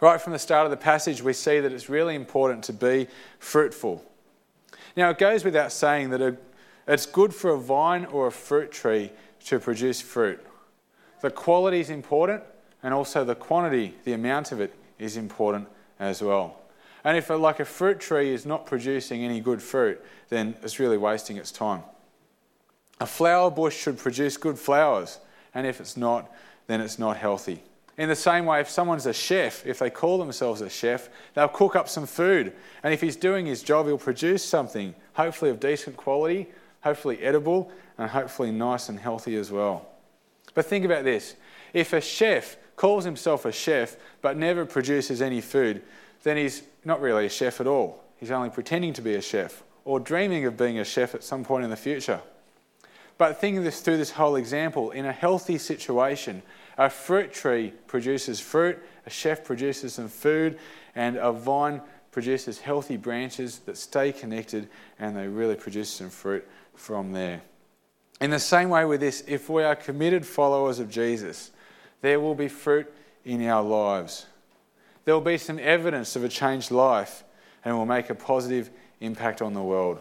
Right 0.00 0.20
from 0.20 0.32
the 0.32 0.38
start 0.38 0.64
of 0.64 0.70
the 0.70 0.76
passage, 0.76 1.22
we 1.22 1.32
see 1.32 1.60
that 1.60 1.72
it's 1.72 1.88
really 1.88 2.14
important 2.14 2.64
to 2.64 2.72
be 2.72 3.08
fruitful. 3.38 4.04
Now, 4.96 5.10
it 5.10 5.18
goes 5.18 5.44
without 5.44 5.72
saying 5.72 6.10
that 6.10 6.38
it's 6.88 7.06
good 7.06 7.34
for 7.34 7.50
a 7.50 7.58
vine 7.58 8.06
or 8.06 8.26
a 8.26 8.32
fruit 8.32 8.72
tree 8.72 9.12
to 9.44 9.58
produce 9.60 10.00
fruit. 10.00 10.44
The 11.20 11.30
quality 11.30 11.80
is 11.80 11.90
important, 11.90 12.42
and 12.82 12.94
also 12.94 13.24
the 13.24 13.34
quantity, 13.34 13.94
the 14.04 14.14
amount 14.14 14.52
of 14.52 14.60
it, 14.60 14.74
is 14.98 15.16
important 15.16 15.68
as 16.00 16.22
well. 16.22 16.56
And 17.04 17.16
if, 17.16 17.30
a, 17.30 17.34
like 17.34 17.60
a 17.60 17.64
fruit 17.64 18.00
tree 18.00 18.32
is 18.32 18.44
not 18.44 18.66
producing 18.66 19.24
any 19.24 19.40
good 19.40 19.62
fruit, 19.62 20.02
then 20.28 20.56
it's 20.62 20.78
really 20.78 20.98
wasting 20.98 21.36
its 21.36 21.52
time. 21.52 21.82
A 23.00 23.06
flower 23.06 23.50
bush 23.50 23.76
should 23.76 23.98
produce 23.98 24.36
good 24.36 24.58
flowers, 24.58 25.18
and 25.54 25.66
if 25.66 25.80
it's 25.80 25.96
not, 25.96 26.30
then 26.66 26.80
it's 26.80 26.98
not 26.98 27.16
healthy. 27.16 27.62
In 27.96 28.08
the 28.08 28.16
same 28.16 28.46
way, 28.46 28.60
if 28.60 28.70
someone's 28.70 29.06
a 29.06 29.12
chef, 29.12 29.66
if 29.66 29.80
they 29.80 29.90
call 29.90 30.18
themselves 30.18 30.60
a 30.60 30.70
chef, 30.70 31.08
they'll 31.34 31.48
cook 31.48 31.74
up 31.74 31.88
some 31.88 32.06
food. 32.06 32.52
And 32.82 32.94
if 32.94 33.00
he's 33.00 33.16
doing 33.16 33.46
his 33.46 33.62
job, 33.62 33.86
he'll 33.86 33.98
produce 33.98 34.44
something, 34.44 34.94
hopefully 35.14 35.50
of 35.50 35.58
decent 35.58 35.96
quality, 35.96 36.46
hopefully 36.88 37.18
edible, 37.20 37.70
and 37.98 38.10
hopefully 38.10 38.50
nice 38.50 38.88
and 38.88 38.98
healthy 38.98 39.36
as 39.36 39.52
well. 39.52 39.86
But 40.54 40.64
think 40.64 40.86
about 40.86 41.04
this 41.04 41.36
if 41.74 41.92
a 41.92 42.00
chef 42.00 42.56
calls 42.76 43.04
himself 43.04 43.44
a 43.44 43.52
chef 43.52 43.96
but 44.22 44.38
never 44.38 44.64
produces 44.64 45.20
any 45.20 45.42
food, 45.42 45.82
then 46.22 46.38
he's 46.38 46.62
not 46.84 47.02
really 47.02 47.26
a 47.26 47.28
chef 47.28 47.60
at 47.60 47.66
all. 47.66 48.02
He's 48.16 48.30
only 48.30 48.48
pretending 48.48 48.94
to 48.94 49.02
be 49.02 49.14
a 49.14 49.20
chef 49.20 49.62
or 49.84 50.00
dreaming 50.00 50.46
of 50.46 50.56
being 50.56 50.78
a 50.78 50.84
chef 50.84 51.14
at 51.14 51.22
some 51.22 51.44
point 51.44 51.64
in 51.64 51.70
the 51.70 51.76
future. 51.76 52.20
But 53.18 53.38
thinking 53.38 53.64
this 53.64 53.80
through 53.80 53.98
this 53.98 54.12
whole 54.12 54.36
example, 54.36 54.92
in 54.92 55.04
a 55.04 55.12
healthy 55.12 55.58
situation, 55.58 56.42
a 56.78 56.88
fruit 56.88 57.32
tree 57.32 57.74
produces 57.86 58.40
fruit, 58.40 58.78
a 59.04 59.10
chef 59.10 59.44
produces 59.44 59.94
some 59.94 60.08
food, 60.08 60.58
and 60.94 61.16
a 61.16 61.32
vine 61.32 61.82
produces 62.12 62.60
healthy 62.60 62.96
branches 62.96 63.58
that 63.60 63.76
stay 63.76 64.12
connected 64.12 64.68
and 64.98 65.16
they 65.16 65.28
really 65.28 65.54
produce 65.54 65.90
some 65.90 66.10
fruit 66.10 66.46
from 66.78 67.12
there. 67.12 67.42
In 68.20 68.30
the 68.30 68.38
same 68.38 68.68
way 68.70 68.84
with 68.84 69.00
this, 69.00 69.22
if 69.26 69.48
we 69.48 69.62
are 69.62 69.76
committed 69.76 70.26
followers 70.26 70.78
of 70.78 70.90
Jesus, 70.90 71.50
there 72.00 72.20
will 72.20 72.34
be 72.34 72.48
fruit 72.48 72.92
in 73.24 73.44
our 73.46 73.62
lives. 73.62 74.26
There 75.04 75.14
will 75.14 75.20
be 75.20 75.38
some 75.38 75.58
evidence 75.58 76.16
of 76.16 76.24
a 76.24 76.28
changed 76.28 76.70
life 76.70 77.24
and 77.64 77.76
will 77.76 77.86
make 77.86 78.10
a 78.10 78.14
positive 78.14 78.70
impact 79.00 79.42
on 79.42 79.54
the 79.54 79.62
world. 79.62 80.00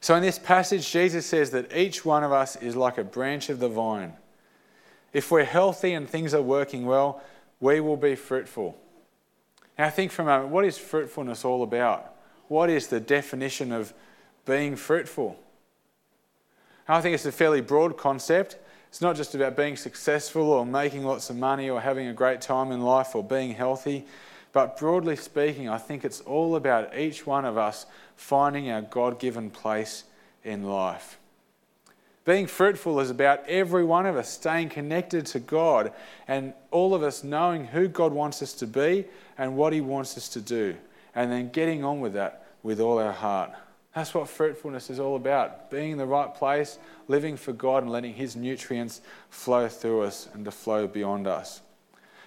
So, 0.00 0.14
in 0.16 0.22
this 0.22 0.38
passage, 0.38 0.90
Jesus 0.90 1.26
says 1.26 1.50
that 1.50 1.76
each 1.76 2.04
one 2.04 2.24
of 2.24 2.32
us 2.32 2.56
is 2.56 2.74
like 2.74 2.98
a 2.98 3.04
branch 3.04 3.48
of 3.48 3.60
the 3.60 3.68
vine. 3.68 4.14
If 5.12 5.30
we're 5.30 5.44
healthy 5.44 5.92
and 5.92 6.08
things 6.08 6.34
are 6.34 6.42
working 6.42 6.86
well, 6.86 7.22
we 7.60 7.80
will 7.80 7.96
be 7.96 8.16
fruitful. 8.16 8.76
Now, 9.78 9.90
think 9.90 10.10
for 10.10 10.22
a 10.22 10.24
moment 10.24 10.50
what 10.50 10.64
is 10.64 10.78
fruitfulness 10.78 11.44
all 11.44 11.62
about? 11.62 12.14
What 12.48 12.68
is 12.68 12.88
the 12.88 13.00
definition 13.00 13.72
of 13.72 13.94
being 14.44 14.76
fruitful? 14.76 15.38
I 16.88 17.00
think 17.00 17.14
it's 17.14 17.26
a 17.26 17.32
fairly 17.32 17.60
broad 17.60 17.96
concept. 17.96 18.56
It's 18.88 19.00
not 19.00 19.16
just 19.16 19.34
about 19.34 19.56
being 19.56 19.76
successful 19.76 20.50
or 20.50 20.66
making 20.66 21.04
lots 21.04 21.30
of 21.30 21.36
money 21.36 21.70
or 21.70 21.80
having 21.80 22.08
a 22.08 22.12
great 22.12 22.40
time 22.40 22.72
in 22.72 22.82
life 22.82 23.14
or 23.14 23.24
being 23.24 23.54
healthy. 23.54 24.04
But 24.52 24.76
broadly 24.76 25.16
speaking, 25.16 25.68
I 25.68 25.78
think 25.78 26.04
it's 26.04 26.20
all 26.20 26.56
about 26.56 26.96
each 26.96 27.26
one 27.26 27.44
of 27.44 27.56
us 27.56 27.86
finding 28.16 28.70
our 28.70 28.82
God 28.82 29.18
given 29.18 29.48
place 29.48 30.04
in 30.44 30.64
life. 30.64 31.18
Being 32.24 32.46
fruitful 32.46 33.00
is 33.00 33.10
about 33.10 33.48
every 33.48 33.82
one 33.82 34.06
of 34.06 34.16
us 34.16 34.28
staying 34.28 34.68
connected 34.68 35.26
to 35.26 35.40
God 35.40 35.92
and 36.28 36.52
all 36.70 36.94
of 36.94 37.02
us 37.02 37.24
knowing 37.24 37.66
who 37.66 37.88
God 37.88 38.12
wants 38.12 38.42
us 38.42 38.52
to 38.54 38.66
be 38.66 39.06
and 39.38 39.56
what 39.56 39.72
He 39.72 39.80
wants 39.80 40.16
us 40.16 40.28
to 40.30 40.40
do, 40.40 40.76
and 41.14 41.32
then 41.32 41.48
getting 41.50 41.82
on 41.82 42.00
with 42.00 42.12
that 42.12 42.46
with 42.62 42.78
all 42.78 42.98
our 42.98 43.12
heart. 43.12 43.50
That's 43.94 44.14
what 44.14 44.28
fruitfulness 44.28 44.88
is 44.88 44.98
all 44.98 45.16
about 45.16 45.70
being 45.70 45.92
in 45.92 45.98
the 45.98 46.06
right 46.06 46.34
place, 46.34 46.78
living 47.08 47.36
for 47.36 47.52
God, 47.52 47.82
and 47.82 47.92
letting 47.92 48.14
His 48.14 48.36
nutrients 48.36 49.02
flow 49.28 49.68
through 49.68 50.02
us 50.02 50.28
and 50.32 50.44
to 50.46 50.50
flow 50.50 50.86
beyond 50.86 51.26
us. 51.26 51.60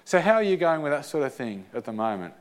So, 0.04 0.20
how 0.22 0.34
are 0.34 0.44
you 0.44 0.58
going 0.58 0.84
with 0.84 0.92
that 0.92 1.06
sort 1.06 1.24
of 1.24 1.34
thing 1.34 1.66
at 1.74 1.86
the 1.86 1.92
moment? 1.92 2.36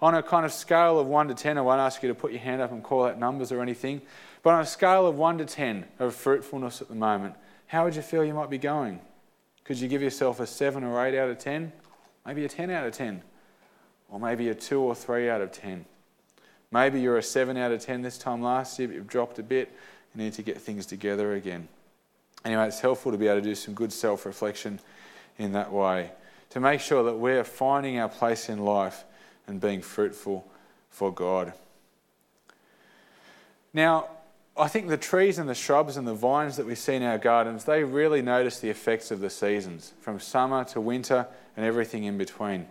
On 0.00 0.14
a 0.14 0.22
kind 0.22 0.44
of 0.44 0.52
scale 0.52 0.98
of 0.98 1.06
1 1.06 1.28
to 1.28 1.34
10, 1.34 1.58
I 1.58 1.60
won't 1.60 1.80
ask 1.80 2.02
you 2.02 2.08
to 2.08 2.14
put 2.14 2.32
your 2.32 2.40
hand 2.40 2.62
up 2.62 2.70
and 2.70 2.82
call 2.82 3.06
out 3.06 3.18
numbers 3.18 3.50
or 3.50 3.60
anything, 3.60 4.00
but 4.42 4.54
on 4.54 4.60
a 4.60 4.66
scale 4.66 5.06
of 5.06 5.16
1 5.16 5.38
to 5.38 5.44
10 5.44 5.84
of 5.98 6.14
fruitfulness 6.14 6.80
at 6.80 6.88
the 6.88 6.94
moment, 6.94 7.34
how 7.66 7.84
would 7.84 7.96
you 7.96 8.02
feel 8.02 8.24
you 8.24 8.34
might 8.34 8.50
be 8.50 8.58
going? 8.58 9.00
Could 9.64 9.78
you 9.78 9.88
give 9.88 10.02
yourself 10.02 10.40
a 10.40 10.46
7 10.46 10.84
or 10.84 11.04
8 11.04 11.18
out 11.18 11.30
of 11.30 11.38
10? 11.38 11.72
Maybe 12.26 12.44
a 12.44 12.48
10 12.48 12.70
out 12.70 12.86
of 12.86 12.92
10? 12.92 13.22
Or 14.08 14.20
maybe 14.20 14.48
a 14.48 14.54
2 14.54 14.80
or 14.80 14.94
3 14.94 15.30
out 15.30 15.40
of 15.40 15.52
10? 15.52 15.84
Maybe 16.72 17.00
you're 17.00 17.18
a 17.18 17.22
7 17.22 17.56
out 17.56 17.70
of 17.70 17.80
10 17.80 18.02
this 18.02 18.18
time 18.18 18.42
last 18.42 18.78
year, 18.78 18.88
but 18.88 18.94
you've 18.94 19.06
dropped 19.06 19.38
a 19.38 19.42
bit. 19.42 19.70
You 20.14 20.24
need 20.24 20.32
to 20.34 20.42
get 20.42 20.60
things 20.60 20.86
together 20.86 21.34
again. 21.34 21.68
Anyway, 22.44 22.66
it's 22.66 22.80
helpful 22.80 23.12
to 23.12 23.18
be 23.18 23.28
able 23.28 23.40
to 23.40 23.44
do 23.44 23.54
some 23.54 23.74
good 23.74 23.92
self 23.92 24.26
reflection 24.26 24.80
in 25.38 25.52
that 25.52 25.70
way 25.70 26.10
to 26.52 26.60
make 26.60 26.80
sure 26.80 27.02
that 27.04 27.14
we're 27.14 27.44
finding 27.44 27.98
our 27.98 28.10
place 28.10 28.50
in 28.50 28.58
life 28.58 29.04
and 29.46 29.58
being 29.58 29.80
fruitful 29.80 30.46
for 30.90 31.10
God. 31.10 31.54
Now, 33.72 34.08
I 34.54 34.68
think 34.68 34.88
the 34.88 34.98
trees 34.98 35.38
and 35.38 35.48
the 35.48 35.54
shrubs 35.54 35.96
and 35.96 36.06
the 36.06 36.12
vines 36.12 36.58
that 36.58 36.66
we 36.66 36.74
see 36.74 36.94
in 36.94 37.02
our 37.02 37.16
gardens, 37.16 37.64
they 37.64 37.84
really 37.84 38.20
notice 38.20 38.60
the 38.60 38.68
effects 38.68 39.10
of 39.10 39.20
the 39.20 39.30
seasons, 39.30 39.94
from 40.02 40.20
summer 40.20 40.62
to 40.64 40.80
winter 40.80 41.26
and 41.56 41.64
everything 41.64 42.04
in 42.04 42.18
between. 42.18 42.66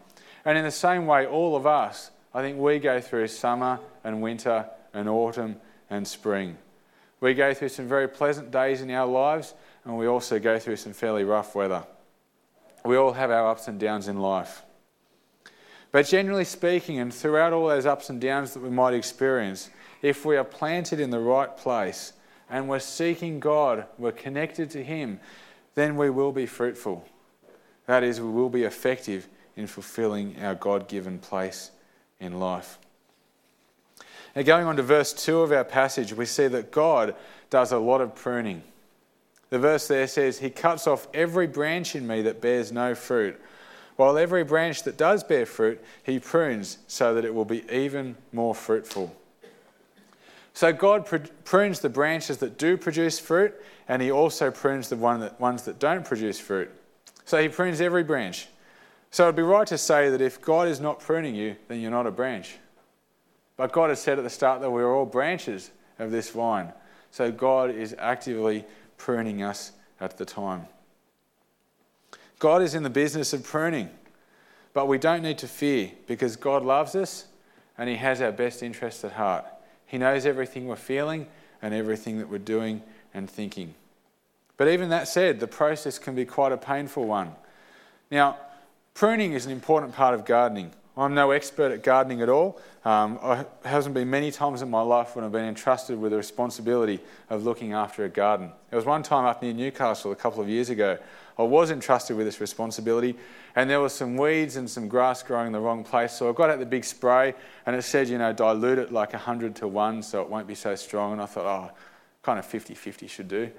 And 0.45 0.59
in 0.59 0.63
the 0.63 0.69
same 0.69 1.07
way, 1.07 1.25
all 1.25 1.55
of 1.55 1.65
us, 1.65 2.11
I 2.33 2.41
think 2.41 2.57
we 2.57 2.79
go 2.79 3.01
through 3.01 3.27
summer 3.27 3.79
and 4.03 4.21
winter 4.21 4.65
and 4.93 5.09
autumn 5.09 5.57
and 5.89 6.07
spring. 6.07 6.57
We 7.19 7.33
go 7.33 7.53
through 7.53 7.69
some 7.69 7.87
very 7.87 8.07
pleasant 8.07 8.51
days 8.51 8.81
in 8.81 8.89
our 8.89 9.05
lives, 9.05 9.53
and 9.83 9.97
we 9.97 10.07
also 10.07 10.39
go 10.39 10.57
through 10.57 10.77
some 10.77 10.93
fairly 10.93 11.23
rough 11.23 11.55
weather. 11.55 11.83
We 12.85 12.95
all 12.95 13.13
have 13.13 13.31
our 13.31 13.49
ups 13.49 13.67
and 13.67 13.79
downs 13.79 14.07
in 14.07 14.19
life. 14.19 14.63
But 15.91 16.07
generally 16.07 16.45
speaking, 16.45 16.99
and 16.99 17.13
throughout 17.13 17.53
all 17.53 17.67
those 17.67 17.85
ups 17.85 18.09
and 18.09 18.19
downs 18.19 18.53
that 18.53 18.63
we 18.63 18.69
might 18.69 18.93
experience, 18.93 19.69
if 20.01 20.25
we 20.25 20.37
are 20.37 20.45
planted 20.45 20.99
in 20.99 21.09
the 21.09 21.19
right 21.19 21.55
place 21.55 22.13
and 22.49 22.67
we're 22.67 22.79
seeking 22.79 23.39
God, 23.39 23.85
we're 23.97 24.13
connected 24.13 24.71
to 24.71 24.83
Him, 24.83 25.19
then 25.75 25.97
we 25.97 26.09
will 26.09 26.31
be 26.31 26.45
fruitful. 26.45 27.05
That 27.87 28.03
is, 28.03 28.21
we 28.21 28.31
will 28.31 28.49
be 28.49 28.63
effective 28.63 29.27
in 29.57 29.67
fulfilling 29.67 30.41
our 30.41 30.55
God 30.55 30.87
given 30.87 31.19
place 31.19 31.71
in 32.21 32.39
life. 32.39 32.77
Now, 34.35 34.43
going 34.43 34.65
on 34.65 34.77
to 34.77 34.83
verse 34.83 35.11
2 35.11 35.41
of 35.41 35.51
our 35.51 35.65
passage, 35.65 36.13
we 36.13 36.25
see 36.25 36.47
that 36.47 36.71
God 36.71 37.15
does 37.49 37.73
a 37.73 37.77
lot 37.77 37.99
of 37.99 38.15
pruning. 38.15 38.63
The 39.49 39.59
verse 39.59 39.87
there 39.89 40.07
says, 40.07 40.39
He 40.39 40.49
cuts 40.49 40.87
off 40.87 41.07
every 41.13 41.47
branch 41.47 41.95
in 41.95 42.07
me 42.07 42.21
that 42.21 42.39
bears 42.39 42.71
no 42.71 42.95
fruit, 42.95 43.37
while 43.97 44.17
every 44.17 44.45
branch 44.45 44.83
that 44.83 44.97
does 44.97 45.23
bear 45.23 45.45
fruit, 45.45 45.83
He 46.03 46.17
prunes 46.19 46.77
so 46.87 47.13
that 47.13 47.25
it 47.25 47.35
will 47.35 47.45
be 47.45 47.69
even 47.69 48.15
more 48.31 48.55
fruitful. 48.55 49.13
So 50.53 50.71
God 50.71 51.05
prunes 51.43 51.79
the 51.79 51.89
branches 51.89 52.37
that 52.37 52.57
do 52.57 52.77
produce 52.77 53.19
fruit, 53.19 53.53
and 53.89 54.01
He 54.01 54.11
also 54.11 54.49
prunes 54.49 54.87
the 54.87 54.95
one 54.95 55.19
that, 55.19 55.39
ones 55.39 55.63
that 55.63 55.79
don't 55.79 56.05
produce 56.05 56.39
fruit. 56.39 56.71
So 57.25 57.41
He 57.41 57.49
prunes 57.49 57.81
every 57.81 58.03
branch. 58.03 58.47
So 59.11 59.25
it'd 59.25 59.35
be 59.35 59.41
right 59.41 59.67
to 59.67 59.77
say 59.77 60.09
that 60.09 60.21
if 60.21 60.41
God 60.41 60.69
is 60.69 60.79
not 60.79 61.01
pruning 61.01 61.35
you, 61.35 61.57
then 61.67 61.81
you're 61.81 61.91
not 61.91 62.07
a 62.07 62.11
branch. 62.11 62.55
But 63.57 63.73
God 63.73 63.89
has 63.89 64.01
said 64.01 64.17
at 64.17 64.23
the 64.23 64.29
start 64.29 64.61
that 64.61 64.71
we're 64.71 64.91
all 64.91 65.05
branches 65.05 65.69
of 65.99 66.11
this 66.11 66.29
vine. 66.29 66.71
So 67.11 67.29
God 67.29 67.69
is 67.69 67.93
actively 67.99 68.65
pruning 68.97 69.43
us 69.43 69.73
at 69.99 70.17
the 70.17 70.25
time. 70.25 70.65
God 72.39 72.61
is 72.61 72.73
in 72.73 72.83
the 72.83 72.89
business 72.89 73.33
of 73.33 73.43
pruning, 73.43 73.89
but 74.73 74.87
we 74.87 74.97
don't 74.97 75.21
need 75.21 75.37
to 75.39 75.47
fear 75.47 75.91
because 76.07 76.37
God 76.37 76.63
loves 76.63 76.95
us 76.95 77.25
and 77.77 77.89
He 77.89 77.97
has 77.97 78.21
our 78.21 78.31
best 78.31 78.63
interests 78.63 79.03
at 79.03 79.11
heart. 79.11 79.45
He 79.85 79.97
knows 79.97 80.25
everything 80.25 80.67
we're 80.67 80.77
feeling 80.77 81.27
and 81.61 81.73
everything 81.73 82.17
that 82.19 82.29
we're 82.29 82.39
doing 82.39 82.81
and 83.13 83.29
thinking. 83.29 83.75
But 84.55 84.69
even 84.69 84.89
that 84.89 85.07
said, 85.07 85.39
the 85.39 85.47
process 85.47 85.99
can 85.99 86.15
be 86.15 86.25
quite 86.25 86.51
a 86.51 86.57
painful 86.57 87.05
one. 87.05 87.33
Now, 88.09 88.37
pruning 88.93 89.33
is 89.33 89.45
an 89.45 89.51
important 89.51 89.93
part 89.93 90.13
of 90.13 90.25
gardening. 90.25 90.71
I'm 90.97 91.13
no 91.13 91.31
expert 91.31 91.71
at 91.71 91.83
gardening 91.83 92.21
at 92.21 92.29
all. 92.29 92.59
Um, 92.83 93.17
it 93.23 93.47
hasn't 93.63 93.95
been 93.95 94.09
many 94.09 94.29
times 94.29 94.61
in 94.61 94.69
my 94.69 94.81
life 94.81 95.15
when 95.15 95.23
I've 95.23 95.31
been 95.31 95.45
entrusted 95.45 95.97
with 95.99 96.11
the 96.11 96.17
responsibility 96.17 96.99
of 97.29 97.43
looking 97.43 97.73
after 97.73 98.03
a 98.03 98.09
garden. 98.09 98.51
There 98.69 98.77
was 98.77 98.85
one 98.85 99.01
time 99.01 99.25
up 99.25 99.41
near 99.41 99.53
Newcastle 99.53 100.11
a 100.11 100.15
couple 100.15 100.41
of 100.41 100.49
years 100.49 100.69
ago. 100.69 100.97
I 101.39 101.43
was 101.43 101.71
entrusted 101.71 102.17
with 102.17 102.25
this 102.25 102.41
responsibility, 102.41 103.15
and 103.55 103.69
there 103.69 103.79
was 103.79 103.93
some 103.93 104.17
weeds 104.17 104.57
and 104.57 104.69
some 104.69 104.89
grass 104.89 105.23
growing 105.23 105.47
in 105.47 105.53
the 105.53 105.59
wrong 105.59 105.83
place. 105.83 106.13
So 106.13 106.29
I 106.29 106.33
got 106.33 106.49
out 106.49 106.59
the 106.59 106.65
big 106.65 106.83
spray, 106.83 107.33
and 107.65 107.75
it 107.75 107.83
said, 107.83 108.09
you 108.09 108.17
know, 108.17 108.33
dilute 108.33 108.77
it 108.77 108.91
like 108.91 109.13
100 109.13 109.55
to 109.57 109.67
1 109.67 110.03
so 110.03 110.21
it 110.21 110.29
won't 110.29 110.45
be 110.45 110.55
so 110.55 110.75
strong. 110.75 111.13
And 111.13 111.21
I 111.21 111.25
thought, 111.25 111.45
oh, 111.45 111.75
kind 112.21 112.37
of 112.37 112.45
50 112.45 112.75
50 112.75 113.07
should 113.07 113.27
do. 113.27 113.49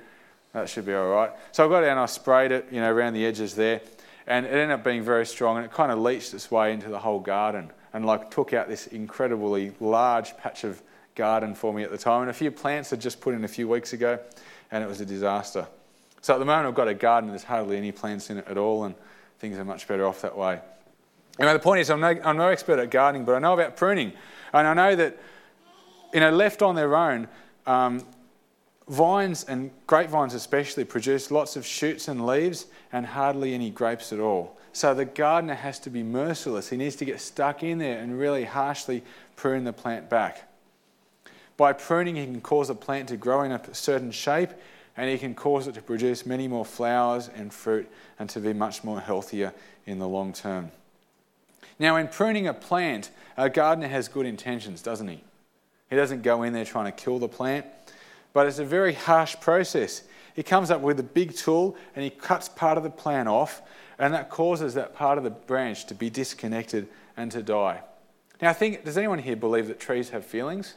That 0.53 0.69
should 0.69 0.85
be 0.85 0.93
all 0.93 1.09
right. 1.09 1.31
So 1.53 1.65
I 1.65 1.69
got 1.69 1.83
out 1.83 1.91
and 1.91 2.01
I 2.01 2.07
sprayed 2.07 2.53
it, 2.53 2.67
you 2.71 2.81
know, 2.81 2.93
around 2.93 3.15
the 3.15 3.25
edges 3.25 3.55
there, 3.55 3.81
and 4.27 4.47
it 4.47 4.51
ended 4.51 4.71
up 4.71 4.85
being 4.85 5.03
very 5.03 5.27
strong, 5.27 5.57
and 5.57 5.67
it 5.67 5.73
kind 5.73 5.91
of 5.93 5.99
leached 5.99 6.35
its 6.35 6.51
way 6.51 6.73
into 6.73 6.89
the 6.89 6.99
whole 6.99 7.21
garden 7.21 7.71
and 7.93 8.07
like 8.07 8.31
took 8.31 8.53
out 8.53 8.69
this 8.69 8.87
incredibly 8.87 9.73
large 9.81 10.37
patch 10.39 10.65
of 10.65 10.83
garden 11.15 11.55
for 11.55 11.75
me 11.75 11.83
at 11.83 11.91
the 11.91 11.99
time. 11.99 12.23
And 12.23 12.31
a 12.31 12.35
few 12.35 12.51
plants 12.51 12.91
had 12.91 13.01
just 13.01 13.21
put 13.21 13.35
in 13.35 13.45
a 13.45 13.49
few 13.49 13.69
weeks 13.69 13.93
ago, 13.93 14.19
and 14.71 14.83
it 14.83 14.87
was 14.87 15.01
a 15.01 15.07
disaster. 15.07 15.67
So 16.23 16.35
at 16.35 16.39
the 16.39 16.45
moment, 16.45 16.69
I've 16.69 16.75
got 16.75 16.89
a 16.89 16.95
garden, 16.95 17.31
there's 17.31 17.45
hardly 17.45 17.77
any 17.77 17.93
plants 17.93 18.31
in 18.31 18.39
it 18.39 18.47
at 18.49 18.57
all, 18.57 18.85
and 18.85 18.95
things 19.41 19.59
are 19.59 19.65
much 19.65 19.89
better 19.89 20.07
off 20.07 20.23
that 20.23 20.37
way. 20.37 20.61
Anyway, 21.39 21.55
the 21.55 21.59
point 21.59 21.81
is, 21.81 21.91
I'm 21.91 22.01
no, 22.01 22.09
I'm 22.25 22.37
no 22.37 22.49
expert 22.49 22.79
at 22.79 22.91
gardening, 22.91 23.25
but 23.25 23.35
I 23.35 23.39
know 23.41 23.55
about 23.55 23.77
pruning. 23.77 24.13
And 24.53 24.67
I 24.67 24.75
know 24.75 24.95
that, 24.97 25.19
you 26.13 26.21
know, 26.21 26.31
left 26.31 26.63
on 26.63 26.75
their 26.75 26.95
own, 26.95 27.27
um, 27.67 28.05
vines 28.89 29.45
and 29.45 29.71
grapevines 29.87 30.35
especially 30.35 30.85
produce 30.85 31.31
lots 31.31 31.57
of 31.57 31.65
shoots 31.65 32.09
and 32.09 32.27
leaves 32.27 32.67
and 32.93 33.07
hardly 33.07 33.55
any 33.55 33.71
grapes 33.71 34.13
at 34.13 34.21
all. 34.21 34.59
So 34.73 34.95
the 34.95 35.05
gardener 35.05 35.55
has 35.55 35.79
to 35.81 35.91
be 35.91 36.03
merciless. 36.03 36.71
He 36.71 36.77
needs 36.77 36.97
to 36.97 37.05
get 37.05 37.21
stuck 37.21 37.63
in 37.63 37.79
there 37.79 37.99
and 37.99 38.19
really 38.19 38.45
harshly 38.45 39.05
prune 39.37 39.65
the 39.65 39.73
plant 39.73 40.09
back. 40.09 40.49
By 41.57 41.75
pruning, 41.75 42.17
he 42.17 42.25
can 42.25 42.41
cause 42.41 42.71
a 42.71 42.75
plant 42.75 43.09
to 43.11 43.17
grow 43.17 43.43
in 43.43 43.53
a 43.53 43.75
certain 43.75 44.11
shape 44.11 44.51
and 44.97 45.09
he 45.09 45.19
can 45.19 45.35
cause 45.35 45.67
it 45.67 45.75
to 45.75 45.83
produce 45.83 46.27
many 46.27 46.49
more 46.49 46.65
flowers 46.65 47.31
and 47.35 47.53
fruit 47.53 47.89
and 48.19 48.29
to 48.31 48.41
be 48.41 48.53
much 48.53 48.85
more 48.85 49.01
healthier 49.01 49.53
in 49.87 49.99
the 49.99 50.09
long 50.09 50.33
term. 50.33 50.71
Now, 51.79 51.97
in 51.97 52.09
pruning 52.09 52.47
a 52.47 52.55
plant, 52.55 53.11
a 53.37 53.49
gardener 53.49 53.89
has 53.89 54.09
good 54.09 54.27
intentions, 54.27 54.83
doesn't 54.83 55.09
he? 55.09 55.23
He 55.89 55.97
doesn't 55.97 56.23
go 56.23 56.43
in 56.43 56.53
there 56.53 56.65
trying 56.65 56.87
to 56.87 56.93
kill 56.93 57.19
the 57.19 57.29
plant, 57.29 57.67
but 58.33 58.47
it's 58.47 58.59
a 58.59 58.65
very 58.65 58.95
harsh 58.95 59.37
process. 59.41 60.03
He 60.35 60.43
comes 60.43 60.71
up 60.71 60.81
with 60.81 60.99
a 60.99 61.05
big 61.05 61.35
tool 61.35 61.77
and 61.95 62.05
he 62.05 62.11
cuts 62.11 62.49
part 62.49 62.79
of 62.79 62.85
the 62.85 62.91
plant 62.91 63.29
off, 63.29 63.63
and 63.99 64.15
that 64.15 64.31
causes 64.31 64.75
that 64.75 64.95
part 64.95 65.19
of 65.19 65.25
the 65.25 65.31
branch 65.31 65.87
to 65.87 65.95
be 65.95 66.11
disconnected 66.11 66.89
and 67.17 67.31
to 67.33 67.43
die. 67.43 67.83
Now, 68.41 68.51
I 68.51 68.55
think, 68.55 68.85
does 68.85 68.99
anyone 68.99 69.21
here 69.21 69.37
believe 69.37 69.69
that 69.69 69.79
trees 69.79 70.11
have 70.11 70.25
feelings? 70.27 70.75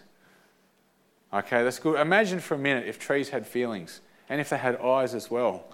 Okay, 1.34 1.64
that's 1.64 1.80
good. 1.80 2.00
Imagine 2.00 2.40
for 2.40 2.56
a 2.56 2.60
minute 2.60 2.88
if 2.88 3.00
trees 3.00 3.30
had 3.30 3.48
feelings 3.48 4.02
and 4.30 4.40
if 4.40 4.50
they 4.50 4.58
had 4.58 4.76
eyes 4.78 5.14
as 5.14 5.32
well. 5.32 5.66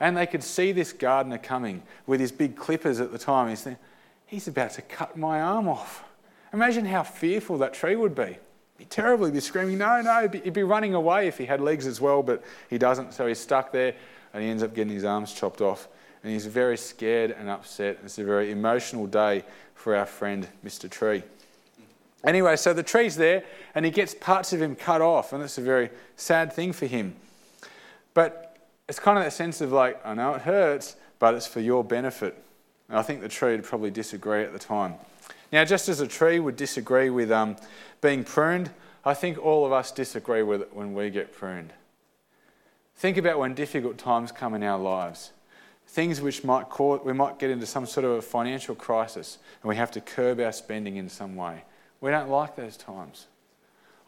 And 0.00 0.16
they 0.16 0.26
could 0.26 0.42
see 0.42 0.72
this 0.72 0.92
gardener 0.92 1.38
coming 1.38 1.82
with 2.06 2.20
his 2.20 2.32
big 2.32 2.56
clippers 2.56 3.00
at 3.00 3.12
the 3.12 3.18
time. 3.18 3.48
He's 3.48 3.62
thinking, 3.62 3.82
he's 4.26 4.48
about 4.48 4.70
to 4.72 4.82
cut 4.82 5.16
my 5.16 5.40
arm 5.40 5.68
off. 5.68 6.04
Imagine 6.52 6.86
how 6.86 7.02
fearful 7.02 7.58
that 7.58 7.74
tree 7.74 7.94
would 7.94 8.14
be. 8.14 8.38
He'd 8.76 8.84
be 8.84 8.88
terribly 8.88 9.30
be 9.30 9.40
screaming, 9.40 9.78
no, 9.78 10.00
no. 10.00 10.28
He'd 10.28 10.52
be 10.52 10.62
running 10.62 10.94
away 10.94 11.28
if 11.28 11.38
he 11.38 11.46
had 11.46 11.60
legs 11.60 11.86
as 11.86 12.00
well, 12.00 12.22
but 12.22 12.42
he 12.68 12.78
doesn't. 12.78 13.14
So 13.14 13.26
he's 13.26 13.38
stuck 13.38 13.70
there 13.72 13.94
and 14.32 14.42
he 14.42 14.48
ends 14.48 14.62
up 14.62 14.74
getting 14.74 14.92
his 14.92 15.04
arms 15.04 15.32
chopped 15.32 15.60
off. 15.60 15.88
And 16.22 16.32
he's 16.32 16.46
very 16.46 16.76
scared 16.76 17.30
and 17.30 17.48
upset. 17.48 17.98
It's 18.04 18.18
a 18.18 18.24
very 18.24 18.50
emotional 18.50 19.06
day 19.06 19.44
for 19.74 19.94
our 19.94 20.06
friend, 20.06 20.48
Mr. 20.64 20.90
Tree. 20.90 21.22
Anyway, 22.24 22.56
so 22.56 22.72
the 22.72 22.82
tree's 22.82 23.16
there 23.16 23.44
and 23.74 23.84
he 23.84 23.90
gets 23.90 24.14
parts 24.14 24.52
of 24.52 24.60
him 24.60 24.74
cut 24.74 25.02
off, 25.02 25.32
and 25.32 25.42
that's 25.42 25.58
a 25.58 25.62
very 25.62 25.90
sad 26.16 26.52
thing 26.52 26.72
for 26.72 26.86
him. 26.86 27.14
But 28.14 28.56
it's 28.88 28.98
kind 28.98 29.18
of 29.18 29.24
that 29.24 29.32
sense 29.32 29.60
of 29.60 29.72
like, 29.72 30.04
I 30.04 30.14
know 30.14 30.34
it 30.34 30.42
hurts, 30.42 30.96
but 31.18 31.34
it's 31.34 31.46
for 31.46 31.60
your 31.60 31.84
benefit. 31.84 32.42
And 32.88 32.98
I 32.98 33.02
think 33.02 33.20
the 33.20 33.28
tree 33.28 33.52
would 33.52 33.64
probably 33.64 33.90
disagree 33.90 34.42
at 34.42 34.52
the 34.52 34.58
time. 34.58 34.94
Now, 35.54 35.64
just 35.64 35.88
as 35.88 36.00
a 36.00 36.08
tree 36.08 36.40
would 36.40 36.56
disagree 36.56 37.10
with 37.10 37.30
um, 37.30 37.54
being 38.00 38.24
pruned, 38.24 38.70
I 39.04 39.14
think 39.14 39.38
all 39.38 39.64
of 39.64 39.70
us 39.70 39.92
disagree 39.92 40.42
with 40.42 40.62
it 40.62 40.74
when 40.74 40.94
we 40.94 41.10
get 41.10 41.32
pruned. 41.32 41.72
Think 42.96 43.18
about 43.18 43.38
when 43.38 43.54
difficult 43.54 43.96
times 43.96 44.32
come 44.32 44.54
in 44.54 44.64
our 44.64 44.80
lives. 44.80 45.30
Things 45.86 46.20
which 46.20 46.42
might 46.42 46.70
cause, 46.70 47.02
we 47.04 47.12
might 47.12 47.38
get 47.38 47.50
into 47.50 47.66
some 47.66 47.86
sort 47.86 48.04
of 48.04 48.10
a 48.10 48.20
financial 48.20 48.74
crisis 48.74 49.38
and 49.62 49.68
we 49.68 49.76
have 49.76 49.92
to 49.92 50.00
curb 50.00 50.40
our 50.40 50.50
spending 50.50 50.96
in 50.96 51.08
some 51.08 51.36
way. 51.36 51.62
We 52.00 52.10
don't 52.10 52.30
like 52.30 52.56
those 52.56 52.76
times. 52.76 53.28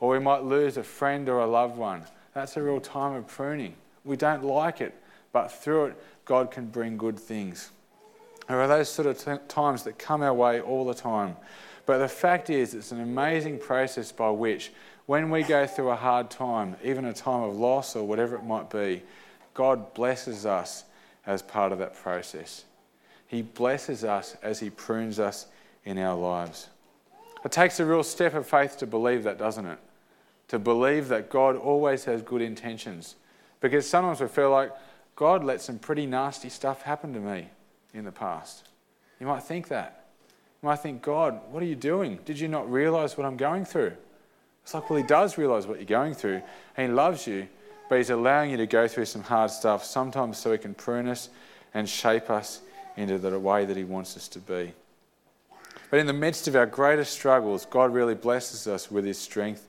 Or 0.01 0.11
we 0.11 0.19
might 0.19 0.43
lose 0.43 0.77
a 0.77 0.83
friend 0.83 1.29
or 1.29 1.39
a 1.39 1.47
loved 1.47 1.77
one. 1.77 2.03
That's 2.35 2.57
a 2.57 2.63
real 2.63 2.81
time 2.81 3.15
of 3.15 3.29
pruning. 3.29 3.77
We 4.05 4.17
don't 4.17 4.43
like 4.43 4.81
it, 4.81 5.01
but 5.31 5.53
through 5.53 5.85
it, 5.85 6.03
God 6.25 6.51
can 6.51 6.67
bring 6.67 6.97
good 6.97 7.21
things. 7.21 7.71
There 8.49 8.61
are 8.61 8.69
those 8.69 8.89
sort 8.89 9.09
of 9.09 9.19
t- 9.19 9.45
times 9.49 9.83
that 9.85 9.99
come 9.99 10.23
our 10.23 10.35
way 10.35 10.61
all 10.61 10.85
the 10.85 10.95
time. 10.95 11.37
But 11.85 11.99
the 11.99 12.09
fact 12.09 12.51
is, 12.51 12.75
it's 12.75 12.93
an 12.93 13.01
amazing 13.01 13.59
process 13.59 14.13
by 14.13 14.31
which, 14.31 14.73
when 15.07 15.31
we 15.31 15.43
go 15.43 15.67
through 15.67 15.91
a 15.91 15.97
hard 15.97 16.31
time, 16.31 16.77
even 16.83 17.05
a 17.05 17.13
time 17.13 17.43
of 17.43 17.57
loss 17.57 17.95
or 17.97 18.05
whatever 18.05 18.37
it 18.37 18.45
might 18.45 18.71
be, 18.71 19.03
God 19.55 19.95
blesses 19.95 20.45
us 20.47 20.85
as 21.27 21.43
part 21.43 21.73
of 21.73 21.79
that 21.79 21.95
process. 21.95 22.65
He 23.27 23.43
blesses 23.43 24.05
us 24.05 24.37
as 24.43 24.61
He 24.61 24.71
prunes 24.71 25.19
us 25.19 25.47
in 25.85 25.99
our 25.99 26.17
lives. 26.17 26.69
It 27.45 27.53
takes 27.53 27.79
a 27.79 27.87
real 27.87 28.03
step 28.03 28.35
of 28.35 28.47
faith 28.47 28.77
to 28.79 28.87
believe 28.87 29.23
that, 29.25 29.39
doesn't 29.39 29.67
it? 29.67 29.79
To 30.49 30.59
believe 30.59 31.09
that 31.09 31.31
God 31.31 31.57
always 31.57 32.05
has 32.05 32.23
good 32.23 32.43
intentions 32.43 33.17
because 33.61 33.89
sometimes 33.89 34.21
we 34.21 34.29
feel 34.29 34.51
like 34.51 34.73
God 35.15 35.45
let 35.45 35.61
some 35.61 35.79
pretty 35.79 36.07
nasty 36.07 36.49
stuff 36.49 36.83
happen 36.83 37.13
to 37.15 37.21
me 37.21 37.49
in 37.97 38.05
the 38.05 38.13
past. 38.13 38.69
You 39.21 39.27
might 39.27 39.43
think 39.43 39.69
that. 39.69 40.07
You 40.63 40.69
might 40.69 40.81
think, 40.81 41.03
God, 41.03 41.41
what 41.51 41.63
are 41.63 41.67
you 41.67 41.77
doing? 41.77 42.19
Did 42.25 42.39
you 42.39 42.49
not 42.49 42.71
realize 42.71 43.17
what 43.17 43.27
I'm 43.27 43.37
going 43.37 43.65
through? 43.65 43.93
It's 44.63 44.75
like, 44.75 44.89
well, 44.91 44.99
He 44.99 45.05
does 45.05 45.39
realize 45.39 45.67
what 45.67 45.79
you're 45.79 45.87
going 45.87 46.15
through, 46.15 46.43
He 46.77 46.89
loves 46.89 47.27
you, 47.27 47.49
but 47.89 47.99
He's 47.99 48.11
allowing 48.11 48.51
you 48.51 48.57
to 48.59 48.67
go 48.67 48.89
through 48.89 49.07
some 49.07 49.23
hard 49.23 49.51
stuff, 49.51 49.85
sometimes 49.85 50.39
so 50.39 50.53
He 50.53 50.59
can 50.59 50.75
prune 50.75 51.09
us 51.09 51.29
and 51.73 51.89
shape 51.89 52.31
us 52.31 52.61
into 52.97 53.19
the 53.19 53.39
way 53.39 53.65
that 53.65 53.77
He 53.77 53.85
wants 53.85 54.17
us 54.17 54.29
to 54.29 54.39
be. 54.39 54.73
But 55.91 56.01
in 56.01 56.07
the 56.07 56.13
midst 56.13 56.49
of 56.49 56.57
our 56.57 56.67
greatest 56.67 57.13
struggles, 57.13 57.65
God 57.67 57.93
really 57.95 58.15
blesses 58.15 58.67
us 58.67 58.91
with 58.91 59.05
His 59.05 59.19
strength 59.19 59.69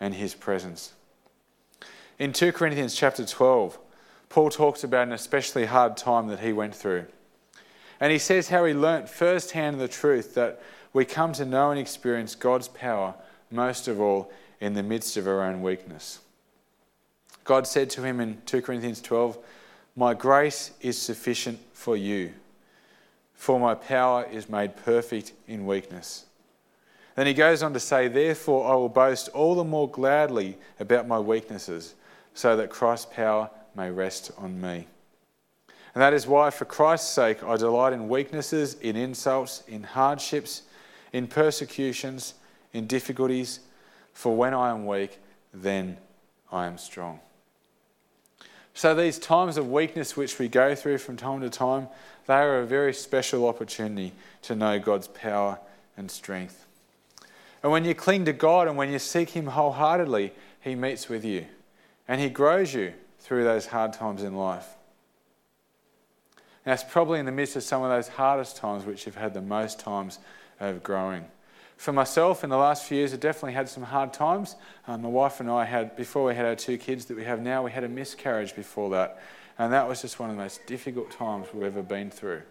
and 0.00 0.14
His 0.14 0.34
presence. 0.34 0.94
In 2.18 2.32
2 2.32 2.52
Corinthians 2.52 2.94
chapter 2.94 3.24
12, 3.24 3.78
Paul 4.28 4.50
talks 4.50 4.84
about 4.84 5.08
an 5.08 5.12
especially 5.12 5.66
hard 5.66 5.96
time 5.96 6.28
that 6.28 6.40
he 6.40 6.52
went 6.52 6.74
through. 6.74 7.06
And 8.00 8.10
he 8.10 8.18
says 8.18 8.48
how 8.48 8.64
he 8.64 8.72
learnt 8.72 9.08
firsthand 9.08 9.78
the 9.78 9.88
truth 9.88 10.34
that 10.34 10.60
we 10.92 11.04
come 11.04 11.32
to 11.34 11.44
know 11.44 11.70
and 11.70 11.78
experience 11.78 12.34
God's 12.34 12.68
power 12.68 13.14
most 13.50 13.88
of 13.88 14.00
all 14.00 14.32
in 14.60 14.74
the 14.74 14.82
midst 14.82 15.16
of 15.16 15.28
our 15.28 15.42
own 15.42 15.62
weakness. 15.62 16.20
God 17.44 17.66
said 17.66 17.90
to 17.90 18.02
him 18.02 18.20
in 18.20 18.40
2 18.46 18.62
Corinthians 18.62 19.00
12, 19.00 19.38
My 19.96 20.14
grace 20.14 20.72
is 20.80 20.96
sufficient 20.96 21.58
for 21.72 21.96
you, 21.96 22.32
for 23.34 23.58
my 23.58 23.74
power 23.74 24.24
is 24.30 24.48
made 24.48 24.76
perfect 24.76 25.32
in 25.46 25.66
weakness. 25.66 26.26
Then 27.16 27.26
he 27.26 27.34
goes 27.34 27.62
on 27.62 27.72
to 27.74 27.80
say, 27.80 28.08
Therefore 28.08 28.70
I 28.70 28.74
will 28.74 28.88
boast 28.88 29.28
all 29.30 29.54
the 29.54 29.64
more 29.64 29.90
gladly 29.90 30.56
about 30.78 31.08
my 31.08 31.18
weaknesses, 31.18 31.94
so 32.34 32.56
that 32.56 32.70
Christ's 32.70 33.12
power 33.12 33.50
may 33.74 33.90
rest 33.90 34.30
on 34.38 34.60
me. 34.60 34.86
And 35.94 36.02
that 36.02 36.12
is 36.12 36.26
why, 36.26 36.50
for 36.50 36.64
Christ's 36.64 37.10
sake, 37.10 37.42
I 37.42 37.56
delight 37.56 37.92
in 37.92 38.08
weaknesses, 38.08 38.74
in 38.74 38.96
insults, 38.96 39.62
in 39.66 39.82
hardships, 39.82 40.62
in 41.12 41.26
persecutions, 41.26 42.34
in 42.72 42.86
difficulties, 42.86 43.60
for 44.12 44.36
when 44.36 44.54
I 44.54 44.70
am 44.70 44.86
weak, 44.86 45.18
then 45.52 45.96
I 46.52 46.66
am 46.66 46.78
strong. 46.78 47.20
So, 48.72 48.94
these 48.94 49.18
times 49.18 49.56
of 49.56 49.68
weakness 49.68 50.16
which 50.16 50.38
we 50.38 50.48
go 50.48 50.74
through 50.74 50.98
from 50.98 51.16
time 51.16 51.40
to 51.40 51.50
time, 51.50 51.88
they 52.26 52.34
are 52.34 52.60
a 52.60 52.66
very 52.66 52.94
special 52.94 53.48
opportunity 53.48 54.12
to 54.42 54.54
know 54.54 54.78
God's 54.78 55.08
power 55.08 55.58
and 55.96 56.10
strength. 56.10 56.66
And 57.62 57.72
when 57.72 57.84
you 57.84 57.94
cling 57.94 58.24
to 58.26 58.32
God 58.32 58.68
and 58.68 58.76
when 58.76 58.90
you 58.90 58.98
seek 58.98 59.30
Him 59.30 59.48
wholeheartedly, 59.48 60.32
He 60.60 60.74
meets 60.76 61.08
with 61.08 61.24
you 61.24 61.46
and 62.06 62.20
He 62.20 62.28
grows 62.28 62.72
you 62.72 62.94
through 63.18 63.44
those 63.44 63.66
hard 63.66 63.92
times 63.92 64.22
in 64.22 64.34
life. 64.34 64.66
Now, 66.70 66.74
it's 66.74 66.84
probably 66.84 67.18
in 67.18 67.26
the 67.26 67.32
midst 67.32 67.56
of 67.56 67.64
some 67.64 67.82
of 67.82 67.90
those 67.90 68.06
hardest 68.06 68.56
times 68.56 68.84
which 68.84 69.04
you've 69.04 69.16
had 69.16 69.34
the 69.34 69.42
most 69.42 69.80
times 69.80 70.20
of 70.60 70.84
growing. 70.84 71.24
For 71.76 71.92
myself, 71.92 72.44
in 72.44 72.50
the 72.50 72.56
last 72.56 72.84
few 72.84 72.98
years, 72.98 73.12
I 73.12 73.16
definitely 73.16 73.54
had 73.54 73.68
some 73.68 73.82
hard 73.82 74.12
times. 74.12 74.54
Um, 74.86 75.02
my 75.02 75.08
wife 75.08 75.40
and 75.40 75.50
I 75.50 75.64
had, 75.64 75.96
before 75.96 76.26
we 76.26 76.36
had 76.36 76.46
our 76.46 76.54
two 76.54 76.78
kids 76.78 77.06
that 77.06 77.16
we 77.16 77.24
have 77.24 77.42
now, 77.42 77.64
we 77.64 77.72
had 77.72 77.82
a 77.82 77.88
miscarriage 77.88 78.54
before 78.54 78.88
that. 78.90 79.20
And 79.58 79.72
that 79.72 79.88
was 79.88 80.00
just 80.00 80.20
one 80.20 80.30
of 80.30 80.36
the 80.36 80.42
most 80.42 80.64
difficult 80.68 81.10
times 81.10 81.48
we've 81.52 81.64
ever 81.64 81.82
been 81.82 82.08
through. 82.08 82.42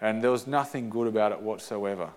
And 0.00 0.24
there 0.24 0.30
was 0.30 0.46
nothing 0.46 0.88
good 0.88 1.06
about 1.06 1.32
it 1.32 1.42
whatsoever. 1.42 2.08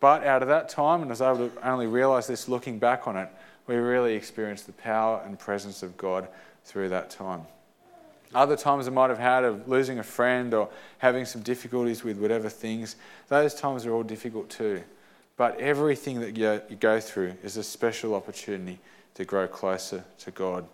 But 0.00 0.22
out 0.24 0.42
of 0.42 0.48
that 0.48 0.68
time, 0.68 1.00
and 1.00 1.10
I 1.10 1.12
was 1.12 1.22
able 1.22 1.48
to 1.48 1.66
only 1.66 1.86
realize 1.86 2.26
this 2.26 2.46
looking 2.46 2.78
back 2.78 3.06
on 3.08 3.16
it, 3.16 3.30
we 3.66 3.76
really 3.76 4.16
experienced 4.16 4.66
the 4.66 4.74
power 4.74 5.22
and 5.24 5.38
presence 5.38 5.82
of 5.82 5.96
God 5.96 6.28
through 6.62 6.90
that 6.90 7.08
time. 7.08 7.46
Other 8.34 8.56
times 8.56 8.86
I 8.86 8.90
might 8.90 9.10
have 9.10 9.18
had 9.18 9.44
of 9.44 9.68
losing 9.68 9.98
a 9.98 10.02
friend 10.02 10.52
or 10.52 10.68
having 10.98 11.24
some 11.24 11.42
difficulties 11.42 12.04
with 12.04 12.18
whatever 12.18 12.48
things, 12.48 12.96
those 13.28 13.54
times 13.54 13.86
are 13.86 13.92
all 13.92 14.02
difficult 14.02 14.50
too. 14.50 14.82
But 15.36 15.58
everything 15.60 16.20
that 16.20 16.36
you 16.36 16.76
go 16.76 17.00
through 17.00 17.34
is 17.42 17.56
a 17.56 17.62
special 17.62 18.14
opportunity 18.14 18.80
to 19.14 19.24
grow 19.24 19.46
closer 19.46 20.04
to 20.18 20.30
God. 20.30 20.66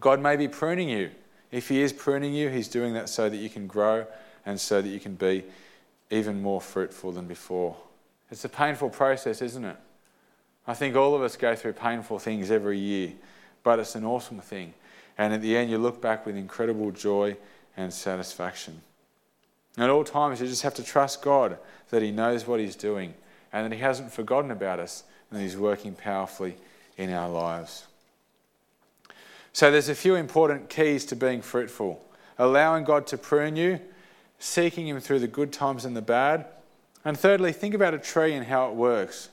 God 0.00 0.20
may 0.20 0.36
be 0.36 0.48
pruning 0.48 0.88
you. 0.88 1.10
If 1.50 1.68
He 1.68 1.80
is 1.80 1.92
pruning 1.92 2.34
you, 2.34 2.48
He's 2.48 2.68
doing 2.68 2.92
that 2.94 3.08
so 3.08 3.28
that 3.28 3.36
you 3.36 3.48
can 3.48 3.66
grow 3.66 4.06
and 4.44 4.60
so 4.60 4.82
that 4.82 4.88
you 4.88 5.00
can 5.00 5.14
be 5.14 5.44
even 6.10 6.42
more 6.42 6.60
fruitful 6.60 7.12
than 7.12 7.26
before. 7.26 7.76
It's 8.30 8.44
a 8.44 8.48
painful 8.48 8.90
process, 8.90 9.40
isn't 9.42 9.64
it? 9.64 9.76
I 10.66 10.74
think 10.74 10.96
all 10.96 11.14
of 11.14 11.22
us 11.22 11.36
go 11.36 11.54
through 11.54 11.74
painful 11.74 12.18
things 12.18 12.50
every 12.50 12.78
year, 12.78 13.12
but 13.62 13.78
it's 13.78 13.94
an 13.94 14.04
awesome 14.04 14.40
thing. 14.40 14.74
And 15.18 15.32
at 15.32 15.42
the 15.42 15.56
end, 15.56 15.70
you 15.70 15.78
look 15.78 16.00
back 16.00 16.24
with 16.26 16.36
incredible 16.36 16.90
joy 16.90 17.36
and 17.76 17.92
satisfaction. 17.92 18.80
At 19.78 19.90
all 19.90 20.04
times, 20.04 20.40
you 20.40 20.46
just 20.46 20.62
have 20.62 20.74
to 20.74 20.84
trust 20.84 21.22
God 21.22 21.58
that 21.90 22.02
He 22.02 22.10
knows 22.10 22.46
what 22.46 22.60
He's 22.60 22.76
doing 22.76 23.14
and 23.52 23.64
that 23.64 23.74
He 23.74 23.82
hasn't 23.82 24.12
forgotten 24.12 24.50
about 24.50 24.78
us 24.78 25.04
and 25.30 25.38
that 25.38 25.42
He's 25.42 25.56
working 25.56 25.94
powerfully 25.94 26.56
in 26.96 27.10
our 27.10 27.28
lives. 27.28 27.86
So, 29.52 29.70
there's 29.70 29.88
a 29.88 29.94
few 29.94 30.14
important 30.14 30.68
keys 30.68 31.04
to 31.06 31.16
being 31.16 31.42
fruitful 31.42 32.02
allowing 32.38 32.82
God 32.84 33.06
to 33.08 33.18
prune 33.18 33.56
you, 33.56 33.78
seeking 34.38 34.88
Him 34.88 35.00
through 35.00 35.20
the 35.20 35.28
good 35.28 35.52
times 35.52 35.84
and 35.84 35.96
the 35.96 36.02
bad, 36.02 36.46
and 37.04 37.18
thirdly, 37.18 37.52
think 37.52 37.74
about 37.74 37.94
a 37.94 37.98
tree 37.98 38.32
and 38.32 38.46
how 38.46 38.68
it 38.68 38.74
works. 38.74 39.28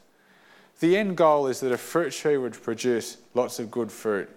The 0.79 0.97
end 0.97 1.17
goal 1.17 1.47
is 1.47 1.59
that 1.59 1.71
a 1.71 1.77
fruit 1.77 2.11
tree 2.13 2.37
would 2.37 2.61
produce 2.61 3.17
lots 3.33 3.59
of 3.59 3.69
good 3.69 3.91
fruit. 3.91 4.29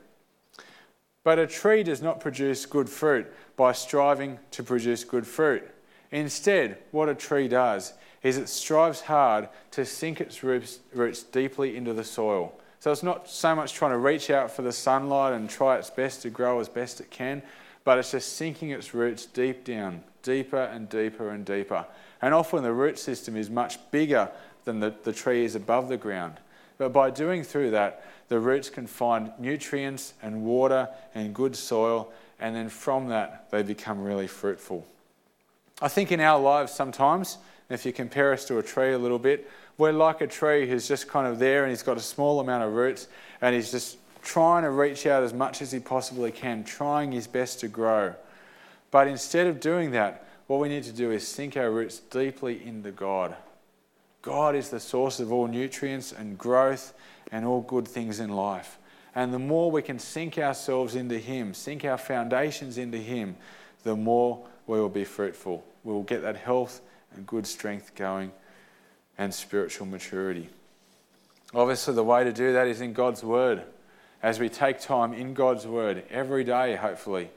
But 1.25 1.39
a 1.39 1.47
tree 1.47 1.83
does 1.83 2.03
not 2.03 2.21
produce 2.21 2.67
good 2.67 2.89
fruit 2.89 3.27
by 3.57 3.73
striving 3.73 4.39
to 4.53 4.63
produce 4.63 5.05
good 5.05 5.27
fruit. 5.27 5.63
Instead, 6.11 6.79
what 6.91 7.09
a 7.09 7.15
tree 7.15 7.49
does 7.49 7.95
is 8.23 8.39
it 8.39 8.49
strives 8.49 9.01
hard 9.01 9.49
to 9.73 9.85
sink 9.85 10.21
its 10.21 10.43
roots, 10.43 10.79
roots, 10.95 11.23
deeply 11.23 11.77
into 11.77 11.93
the 11.93 12.05
soil. 12.05 12.53
So 12.81 12.91
it's 12.91 13.03
not 13.03 13.29
so 13.29 13.55
much 13.55 13.75
trying 13.75 13.93
to 13.93 13.99
reach 13.99 14.31
out 14.31 14.51
for 14.51 14.63
the 14.63 14.73
sunlight 14.73 15.35
and 15.35 15.49
try 15.49 15.77
its 15.77 15.91
best 15.91 16.23
to 16.23 16.31
grow 16.31 16.61
as 16.61 16.69
best 16.69 17.01
it 17.01 17.11
can, 17.11 17.43
but 17.85 17.99
it's 17.99 18.13
just 18.13 18.37
sinking 18.37 18.71
its 18.71 18.95
roots 18.95 19.27
deep 19.27 19.65
down, 19.65 20.03
deeper 20.23 20.65
and 20.65 20.89
deeper 20.89 21.31
and 21.31 21.45
deeper. 21.45 21.87
And 22.21 22.35
often 22.35 22.63
the 22.63 22.73
root 22.73 22.99
system 22.99 23.37
is 23.37 23.51
much 23.51 23.79
bigger 23.91 24.31
than 24.65 24.81
the, 24.81 24.95
the 25.03 25.13
tree 25.13 25.45
is 25.45 25.55
above 25.55 25.89
the 25.89 25.97
ground. 25.97 26.39
But 26.79 26.93
by 26.93 27.11
doing 27.11 27.43
through 27.43 27.71
that, 27.71 28.05
the 28.29 28.39
roots 28.39 28.71
can 28.71 28.87
find 28.87 29.31
nutrients 29.39 30.15
and 30.23 30.45
water 30.45 30.89
and 31.15 31.35
good 31.35 31.55
soil, 31.55 32.13
and 32.41 32.57
then 32.57 32.69
from 32.69 33.09
that, 33.09 33.51
they 33.51 33.63
become 33.63 34.03
really 34.03 34.27
fruitful. 34.27 34.87
I 35.81 35.89
think 35.89 36.13
in 36.13 36.21
our 36.21 36.41
lives 36.41 36.73
sometimes, 36.73 37.39
if 37.69 37.85
you 37.87 37.93
compare 37.93 38.33
us 38.33 38.45
to 38.47 38.59
a 38.59 38.63
tree 38.63 38.93
a 38.93 38.99
little 38.99 39.19
bit, 39.19 39.51
we're 39.79 39.93
like 39.93 40.21
a 40.21 40.27
tree 40.27 40.69
who's 40.69 40.87
just 40.87 41.09
kind 41.09 41.27
of 41.27 41.39
there 41.39 41.65
and 41.65 41.71
he's 41.71 41.83
got 41.83 41.97
a 41.97 42.01
small 42.01 42.41
amount 42.41 42.63
of 42.63 42.73
roots 42.73 43.09
and 43.41 43.55
he's 43.55 43.71
just 43.71 43.99
trying 44.23 44.63
to 44.63 44.71
reach 44.71 45.07
out 45.07 45.23
as 45.23 45.33
much 45.33 45.63
as 45.63 45.73
he 45.73 45.81
possibly 45.81 46.31
can, 46.31 46.63
trying 46.65 47.13
his 47.13 47.27
best 47.27 47.61
to 47.61 47.69
grow. 47.69 48.15
But 48.91 49.09
instead 49.09 49.47
of 49.47 49.59
doing 49.59 49.91
that, 49.93 50.27
what 50.47 50.61
we 50.61 50.69
need 50.69 50.85
to 50.85 50.93
do 50.93 51.11
is 51.11 51.27
sink 51.27 51.57
our 51.57 51.71
roots 51.71 51.99
deeply 51.99 52.65
into 52.65 52.91
God. 52.91 53.35
God 54.23 54.55
is 54.55 54.71
the 54.71 54.81
source 54.81 55.19
of 55.19 55.33
all 55.33 55.49
nutrients 55.49 56.13
and 56.13 56.39
growth 56.39 56.95
and 57.33 57.45
all 57.45 57.61
good 57.61 57.87
things 57.87 58.21
in 58.21 58.31
life. 58.31 58.79
And 59.15 59.35
the 59.35 59.39
more 59.39 59.71
we 59.71 59.83
can 59.83 59.99
sink 59.99 60.39
ourselves 60.39 60.95
into 60.95 61.19
Him, 61.19 61.53
sink 61.53 61.85
our 61.85 61.99
foundations 61.99 62.79
into 62.79 62.99
Him, 62.99 63.37
the 63.83 63.97
more 63.97 64.47
we 64.67 64.79
will 64.79 64.89
be 64.89 65.05
fruitful. 65.05 65.65
We 65.85 65.93
will 65.93 66.05
get 66.05 66.23
that 66.23 66.37
health 66.37 66.81
and 67.15 67.27
good 67.27 67.47
strength 67.47 67.95
going 67.95 68.33
and 69.19 69.35
spiritual 69.35 69.87
maturity. 69.87 70.49
Obviously, 71.53 71.95
the 71.95 72.05
way 72.05 72.25
to 72.25 72.33
do 72.33 72.53
that 72.55 72.69
is 72.69 72.81
in 72.81 72.93
God's 72.93 73.23
Word. 73.23 73.63
As 74.23 74.39
we 74.39 74.49
take 74.49 74.81
time 74.81 75.13
in 75.13 75.35
God's 75.35 75.67
Word 75.67 76.05
every 76.09 76.45
day, 76.45 76.77
hopefully, 76.77 77.29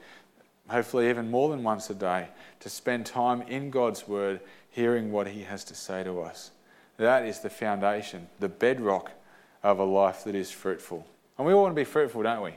hopefully 0.68 1.10
even 1.10 1.30
more 1.30 1.50
than 1.50 1.64
once 1.64 1.90
a 1.90 1.94
day, 1.94 2.28
to 2.60 2.70
spend 2.70 3.04
time 3.04 3.42
in 3.42 3.70
God's 3.70 4.06
Word, 4.06 4.40
hearing 4.70 5.10
what 5.10 5.26
He 5.26 5.42
has 5.42 5.64
to 5.64 5.74
say 5.74 6.04
to 6.04 6.20
us. 6.20 6.52
That 6.96 7.26
is 7.26 7.40
the 7.40 7.50
foundation, 7.50 8.28
the 8.40 8.48
bedrock 8.48 9.12
of 9.62 9.78
a 9.78 9.84
life 9.84 10.24
that 10.24 10.34
is 10.34 10.50
fruitful. 10.50 11.06
And 11.36 11.46
we 11.46 11.52
all 11.52 11.62
want 11.62 11.72
to 11.72 11.80
be 11.80 11.84
fruitful, 11.84 12.22
don't 12.22 12.42
we? 12.42 12.54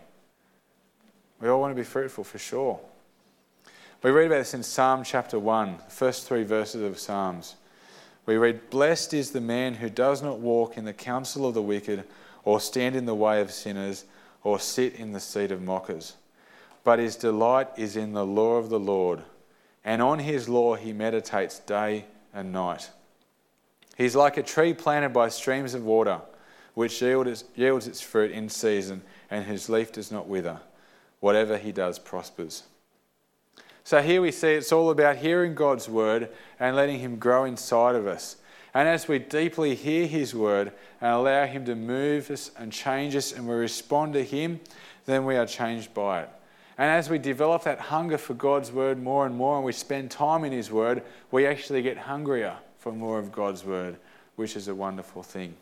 We 1.41 1.49
all 1.49 1.59
want 1.59 1.71
to 1.71 1.81
be 1.81 1.85
fruitful 1.85 2.23
for 2.23 2.37
sure. 2.37 2.79
We 4.01 4.11
read 4.11 4.27
about 4.27 4.37
this 4.37 4.53
in 4.53 4.63
Psalm 4.63 5.03
chapter 5.03 5.37
1, 5.37 5.77
the 5.85 5.91
first 5.91 6.27
three 6.27 6.43
verses 6.43 6.81
of 6.83 6.97
Psalms. 6.97 7.55
We 8.25 8.37
read, 8.37 8.69
Blessed 8.69 9.13
is 9.13 9.31
the 9.31 9.41
man 9.41 9.73
who 9.73 9.89
does 9.89 10.21
not 10.21 10.39
walk 10.39 10.77
in 10.77 10.85
the 10.85 10.93
counsel 10.93 11.45
of 11.45 11.53
the 11.53 11.61
wicked, 11.61 12.05
or 12.45 12.61
stand 12.61 12.95
in 12.95 13.05
the 13.05 13.15
way 13.15 13.41
of 13.41 13.51
sinners, 13.51 14.05
or 14.43 14.59
sit 14.59 14.95
in 14.95 15.11
the 15.11 15.19
seat 15.19 15.51
of 15.51 15.61
mockers. 15.61 16.15
But 16.83 16.99
his 16.99 17.15
delight 17.17 17.67
is 17.75 17.97
in 17.97 18.13
the 18.13 18.25
law 18.25 18.55
of 18.55 18.69
the 18.69 18.79
Lord, 18.79 19.23
and 19.83 20.01
on 20.01 20.19
his 20.19 20.47
law 20.47 20.75
he 20.75 20.93
meditates 20.93 21.59
day 21.59 22.05
and 22.33 22.53
night. 22.53 22.89
He's 23.99 24.15
like 24.15 24.37
a 24.37 24.43
tree 24.43 24.73
planted 24.73 25.09
by 25.09 25.27
streams 25.27 25.73
of 25.73 25.83
water 25.83 26.21
which 26.73 27.01
yields 27.01 27.87
its 27.87 27.99
fruit 27.99 28.31
in 28.31 28.47
season, 28.47 29.01
and 29.29 29.43
whose 29.43 29.67
leaf 29.67 29.91
does 29.91 30.13
not 30.13 30.29
wither. 30.29 30.61
Whatever 31.19 31.57
he 31.57 31.73
does 31.73 31.99
prospers. 31.99 32.63
So 33.83 34.01
here 34.01 34.21
we 34.21 34.31
see 34.31 34.53
it's 34.53 34.71
all 34.71 34.89
about 34.89 35.17
hearing 35.17 35.53
God's 35.53 35.89
word 35.89 36.29
and 36.57 36.77
letting 36.77 36.99
him 36.99 37.17
grow 37.17 37.43
inside 37.43 37.95
of 37.95 38.07
us. 38.07 38.37
And 38.73 38.87
as 38.87 39.09
we 39.09 39.19
deeply 39.19 39.75
hear 39.75 40.07
his 40.07 40.33
word 40.33 40.71
and 41.01 41.11
allow 41.11 41.45
him 41.45 41.65
to 41.65 41.75
move 41.75 42.31
us 42.31 42.51
and 42.57 42.71
change 42.71 43.17
us, 43.17 43.33
and 43.33 43.45
we 43.45 43.55
respond 43.55 44.13
to 44.13 44.23
him, 44.23 44.61
then 45.05 45.25
we 45.25 45.35
are 45.35 45.45
changed 45.45 45.93
by 45.93 46.21
it. 46.21 46.29
And 46.77 46.89
as 46.89 47.09
we 47.09 47.17
develop 47.17 47.63
that 47.63 47.79
hunger 47.79 48.17
for 48.17 48.35
God's 48.35 48.71
word 48.71 49.03
more 49.03 49.25
and 49.25 49.35
more, 49.35 49.57
and 49.57 49.65
we 49.65 49.73
spend 49.73 50.11
time 50.11 50.45
in 50.45 50.53
his 50.53 50.71
word, 50.71 51.03
we 51.29 51.45
actually 51.45 51.81
get 51.81 51.97
hungrier 51.97 52.55
for 52.79 52.91
more 52.91 53.19
of 53.19 53.31
God's 53.31 53.63
word, 53.63 53.97
which 54.35 54.55
is 54.55 54.67
a 54.67 54.75
wonderful 54.75 55.21
thing. 55.21 55.55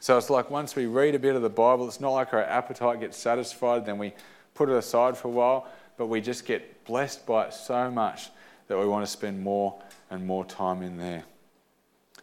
So 0.00 0.18
it's 0.18 0.30
like 0.30 0.50
once 0.50 0.74
we 0.74 0.86
read 0.86 1.14
a 1.14 1.18
bit 1.18 1.36
of 1.36 1.42
the 1.42 1.48
Bible, 1.48 1.86
it's 1.86 2.00
not 2.00 2.10
like 2.10 2.34
our 2.34 2.42
appetite 2.42 3.00
gets 3.00 3.16
satisfied, 3.16 3.86
then 3.86 3.98
we 3.98 4.12
put 4.54 4.68
it 4.68 4.74
aside 4.74 5.16
for 5.16 5.28
a 5.28 5.30
while, 5.30 5.68
but 5.96 6.06
we 6.06 6.20
just 6.20 6.44
get 6.44 6.84
blessed 6.84 7.24
by 7.24 7.46
it 7.46 7.54
so 7.54 7.90
much 7.90 8.30
that 8.66 8.78
we 8.78 8.86
want 8.86 9.06
to 9.06 9.10
spend 9.10 9.40
more 9.40 9.80
and 10.10 10.26
more 10.26 10.44
time 10.44 10.82
in 10.82 10.98
there. 10.98 11.22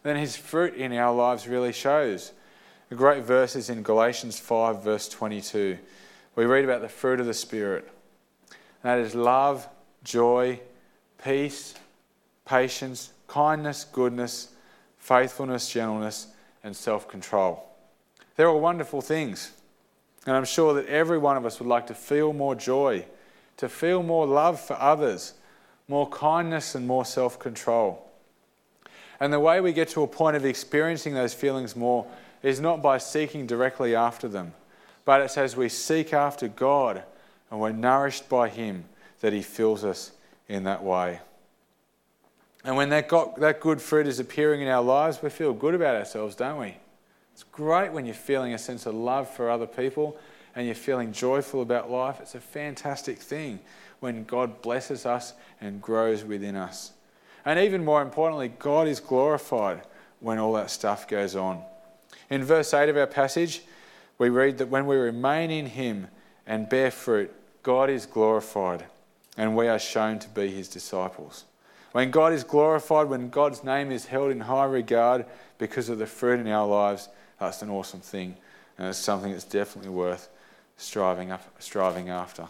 Then 0.02 0.16
his 0.16 0.36
fruit 0.36 0.74
in 0.74 0.92
our 0.92 1.14
lives 1.14 1.48
really 1.48 1.72
shows. 1.72 2.32
A 2.90 2.94
great 2.94 3.24
verse 3.24 3.56
is 3.56 3.70
in 3.70 3.82
Galatians 3.82 4.38
5, 4.38 4.82
verse 4.82 5.08
22. 5.08 5.78
We 6.36 6.44
read 6.44 6.64
about 6.64 6.82
the 6.82 6.88
fruit 6.88 7.20
of 7.20 7.26
the 7.26 7.34
Spirit. 7.34 7.88
That 8.82 8.98
is 8.98 9.14
love, 9.14 9.68
joy, 10.04 10.60
peace, 11.22 11.74
patience, 12.44 13.12
kindness, 13.30 13.84
goodness, 13.84 14.48
faithfulness, 14.98 15.70
gentleness, 15.70 16.26
and 16.64 16.74
self 16.74 17.08
control. 17.08 17.64
They're 18.34 18.48
all 18.48 18.60
wonderful 18.60 19.00
things. 19.00 19.52
And 20.26 20.36
I'm 20.36 20.44
sure 20.44 20.74
that 20.74 20.86
every 20.86 21.16
one 21.16 21.36
of 21.36 21.46
us 21.46 21.60
would 21.60 21.68
like 21.68 21.86
to 21.86 21.94
feel 21.94 22.32
more 22.32 22.54
joy, 22.54 23.06
to 23.56 23.68
feel 23.68 24.02
more 24.02 24.26
love 24.26 24.60
for 24.60 24.74
others, 24.78 25.34
more 25.88 26.08
kindness, 26.08 26.74
and 26.74 26.86
more 26.86 27.04
self 27.04 27.38
control. 27.38 28.04
And 29.20 29.32
the 29.32 29.40
way 29.40 29.60
we 29.60 29.72
get 29.72 29.88
to 29.90 30.02
a 30.02 30.08
point 30.08 30.36
of 30.36 30.44
experiencing 30.44 31.14
those 31.14 31.32
feelings 31.32 31.76
more 31.76 32.06
is 32.42 32.58
not 32.58 32.82
by 32.82 32.98
seeking 32.98 33.46
directly 33.46 33.94
after 33.94 34.26
them, 34.26 34.54
but 35.04 35.20
it's 35.20 35.38
as 35.38 35.56
we 35.56 35.68
seek 35.68 36.12
after 36.12 36.48
God 36.48 37.04
and 37.50 37.60
we're 37.60 37.72
nourished 37.72 38.28
by 38.28 38.48
Him 38.48 38.84
that 39.20 39.32
He 39.32 39.42
fills 39.42 39.84
us 39.84 40.10
in 40.48 40.64
that 40.64 40.82
way. 40.82 41.20
And 42.64 42.76
when 42.76 42.90
that, 42.90 43.08
got, 43.08 43.40
that 43.40 43.60
good 43.60 43.80
fruit 43.80 44.06
is 44.06 44.18
appearing 44.18 44.60
in 44.60 44.68
our 44.68 44.82
lives, 44.82 45.22
we 45.22 45.30
feel 45.30 45.52
good 45.52 45.74
about 45.74 45.96
ourselves, 45.96 46.34
don't 46.34 46.60
we? 46.60 46.76
It's 47.32 47.42
great 47.42 47.92
when 47.92 48.04
you're 48.04 48.14
feeling 48.14 48.52
a 48.52 48.58
sense 48.58 48.84
of 48.84 48.94
love 48.94 49.28
for 49.28 49.48
other 49.48 49.66
people 49.66 50.18
and 50.54 50.66
you're 50.66 50.74
feeling 50.74 51.12
joyful 51.12 51.62
about 51.62 51.90
life. 51.90 52.18
It's 52.20 52.34
a 52.34 52.40
fantastic 52.40 53.18
thing 53.18 53.60
when 54.00 54.24
God 54.24 54.60
blesses 54.62 55.06
us 55.06 55.32
and 55.60 55.80
grows 55.80 56.24
within 56.24 56.56
us. 56.56 56.92
And 57.44 57.58
even 57.58 57.84
more 57.84 58.02
importantly, 58.02 58.52
God 58.58 58.88
is 58.88 59.00
glorified 59.00 59.82
when 60.20 60.38
all 60.38 60.52
that 60.54 60.70
stuff 60.70 61.08
goes 61.08 61.34
on. 61.34 61.62
In 62.28 62.44
verse 62.44 62.74
8 62.74 62.88
of 62.88 62.96
our 62.96 63.06
passage, 63.06 63.62
we 64.18 64.28
read 64.28 64.58
that 64.58 64.68
when 64.68 64.86
we 64.86 64.96
remain 64.96 65.50
in 65.50 65.66
Him 65.66 66.08
and 66.46 66.68
bear 66.68 66.90
fruit, 66.90 67.32
God 67.62 67.88
is 67.88 68.04
glorified 68.04 68.84
and 69.36 69.56
we 69.56 69.68
are 69.68 69.78
shown 69.78 70.18
to 70.18 70.28
be 70.28 70.48
His 70.48 70.68
disciples. 70.68 71.44
When 71.92 72.10
God 72.10 72.32
is 72.32 72.44
glorified, 72.44 73.08
when 73.08 73.30
God's 73.30 73.64
name 73.64 73.90
is 73.90 74.06
held 74.06 74.30
in 74.30 74.40
high 74.40 74.64
regard 74.64 75.26
because 75.58 75.88
of 75.88 75.98
the 75.98 76.06
fruit 76.06 76.40
in 76.40 76.48
our 76.48 76.66
lives, 76.66 77.08
that's 77.38 77.62
an 77.62 77.70
awesome 77.70 78.00
thing. 78.00 78.36
And 78.78 78.88
it's 78.88 78.98
something 78.98 79.32
that's 79.32 79.44
definitely 79.44 79.90
worth 79.90 80.28
striving, 80.76 81.30
up, 81.30 81.42
striving 81.58 82.08
after. 82.08 82.48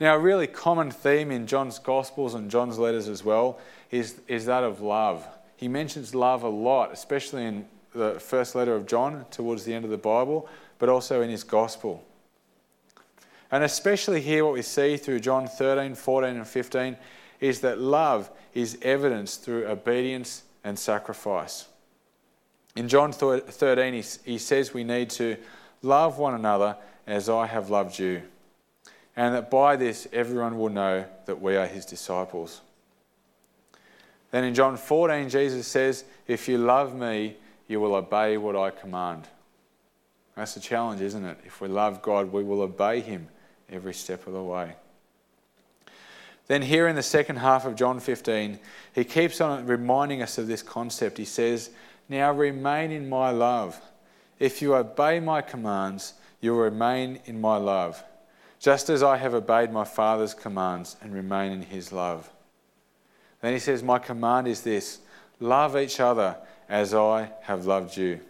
Now, 0.00 0.16
a 0.16 0.18
really 0.18 0.46
common 0.46 0.90
theme 0.90 1.30
in 1.30 1.46
John's 1.46 1.78
Gospels 1.78 2.34
and 2.34 2.50
John's 2.50 2.78
letters 2.78 3.08
as 3.08 3.24
well 3.24 3.60
is, 3.90 4.20
is 4.26 4.46
that 4.46 4.64
of 4.64 4.80
love. 4.80 5.26
He 5.56 5.68
mentions 5.68 6.14
love 6.14 6.42
a 6.42 6.48
lot, 6.48 6.92
especially 6.92 7.44
in 7.44 7.66
the 7.94 8.18
first 8.18 8.54
letter 8.54 8.74
of 8.74 8.86
John 8.86 9.26
towards 9.30 9.64
the 9.64 9.74
end 9.74 9.84
of 9.84 9.90
the 9.90 9.98
Bible, 9.98 10.48
but 10.78 10.88
also 10.88 11.20
in 11.20 11.30
his 11.30 11.44
Gospel. 11.44 12.04
And 13.50 13.62
especially 13.62 14.22
here, 14.22 14.44
what 14.44 14.54
we 14.54 14.62
see 14.62 14.96
through 14.96 15.20
John 15.20 15.46
13, 15.46 15.94
14, 15.94 16.36
and 16.36 16.48
15 16.48 16.96
is 17.42 17.60
that 17.60 17.78
love 17.78 18.30
is 18.54 18.78
evidenced 18.82 19.42
through 19.42 19.66
obedience 19.66 20.44
and 20.62 20.78
sacrifice. 20.78 21.66
In 22.76 22.88
John 22.88 23.12
13, 23.12 23.92
he, 24.24 24.38
says 24.38 24.72
we 24.72 24.84
need 24.84 25.10
to 25.10 25.36
love 25.82 26.18
one 26.18 26.34
another 26.34 26.76
as 27.06 27.28
I 27.28 27.46
have 27.46 27.68
loved 27.68 27.98
you, 27.98 28.22
and 29.16 29.34
that 29.34 29.50
by 29.50 29.74
this 29.74 30.06
everyone 30.12 30.56
will 30.56 30.70
know 30.70 31.04
that 31.26 31.42
we 31.42 31.56
are 31.56 31.66
his 31.66 31.84
disciples. 31.84 32.60
Then 34.30 34.44
in 34.44 34.54
John 34.54 34.76
14, 34.76 35.28
Jesus 35.28 35.66
says, 35.66 36.04
If 36.28 36.48
you 36.48 36.58
love 36.58 36.94
me, 36.94 37.36
you 37.66 37.80
will 37.80 37.96
obey 37.96 38.36
what 38.36 38.54
I 38.54 38.70
command. 38.70 39.26
That's 40.36 40.54
the 40.54 40.60
challenge, 40.60 41.00
isn't 41.00 41.24
it? 41.24 41.38
If 41.44 41.60
we 41.60 41.68
love 41.68 42.02
God, 42.02 42.32
we 42.32 42.44
will 42.44 42.62
obey 42.62 43.00
him 43.00 43.28
every 43.68 43.92
step 43.92 44.26
of 44.28 44.32
the 44.32 44.42
way. 44.42 44.76
Then, 46.48 46.62
here 46.62 46.88
in 46.88 46.96
the 46.96 47.02
second 47.02 47.36
half 47.36 47.64
of 47.64 47.76
John 47.76 48.00
15, 48.00 48.58
he 48.94 49.04
keeps 49.04 49.40
on 49.40 49.66
reminding 49.66 50.22
us 50.22 50.38
of 50.38 50.48
this 50.48 50.62
concept. 50.62 51.18
He 51.18 51.24
says, 51.24 51.70
Now 52.08 52.32
remain 52.32 52.90
in 52.90 53.08
my 53.08 53.30
love. 53.30 53.80
If 54.38 54.60
you 54.60 54.74
obey 54.74 55.20
my 55.20 55.40
commands, 55.40 56.14
you 56.40 56.52
will 56.52 56.64
remain 56.64 57.20
in 57.24 57.40
my 57.40 57.56
love, 57.56 58.02
just 58.58 58.90
as 58.90 59.02
I 59.02 59.16
have 59.16 59.34
obeyed 59.34 59.72
my 59.72 59.84
Father's 59.84 60.34
commands 60.34 60.96
and 61.00 61.14
remain 61.14 61.52
in 61.52 61.62
his 61.62 61.92
love. 61.92 62.28
Then 63.40 63.52
he 63.52 63.58
says, 63.58 63.82
My 63.82 63.98
command 63.98 64.48
is 64.48 64.62
this 64.62 64.98
love 65.38 65.76
each 65.76 66.00
other 66.00 66.36
as 66.68 66.92
I 66.92 67.30
have 67.42 67.66
loved 67.66 67.96
you. 67.96 68.20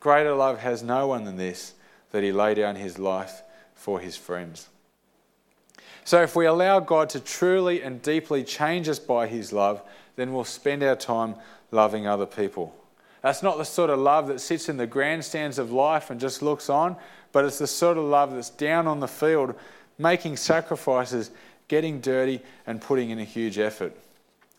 Greater 0.00 0.34
love 0.34 0.58
has 0.58 0.82
no 0.82 1.06
one 1.06 1.24
than 1.24 1.36
this, 1.36 1.74
that 2.10 2.22
he 2.22 2.32
lay 2.32 2.54
down 2.54 2.76
his 2.76 2.98
life 2.98 3.42
for 3.74 4.00
his 4.00 4.16
friends. 4.16 4.68
So, 6.04 6.22
if 6.22 6.34
we 6.34 6.46
allow 6.46 6.80
God 6.80 7.10
to 7.10 7.20
truly 7.20 7.82
and 7.82 8.00
deeply 8.02 8.42
change 8.42 8.88
us 8.88 8.98
by 8.98 9.26
His 9.26 9.52
love, 9.52 9.82
then 10.16 10.32
we'll 10.32 10.44
spend 10.44 10.82
our 10.82 10.96
time 10.96 11.34
loving 11.70 12.06
other 12.06 12.26
people. 12.26 12.74
That's 13.22 13.42
not 13.42 13.58
the 13.58 13.64
sort 13.64 13.90
of 13.90 13.98
love 13.98 14.28
that 14.28 14.40
sits 14.40 14.68
in 14.68 14.76
the 14.76 14.86
grandstands 14.86 15.58
of 15.58 15.72
life 15.72 16.10
and 16.10 16.18
just 16.18 16.42
looks 16.42 16.70
on, 16.70 16.96
but 17.32 17.44
it's 17.44 17.58
the 17.58 17.66
sort 17.66 17.98
of 17.98 18.04
love 18.04 18.34
that's 18.34 18.50
down 18.50 18.86
on 18.86 19.00
the 19.00 19.08
field, 19.08 19.54
making 19.98 20.36
sacrifices, 20.36 21.30
getting 21.68 22.00
dirty, 22.00 22.40
and 22.66 22.80
putting 22.80 23.10
in 23.10 23.18
a 23.18 23.24
huge 23.24 23.58
effort. 23.58 23.94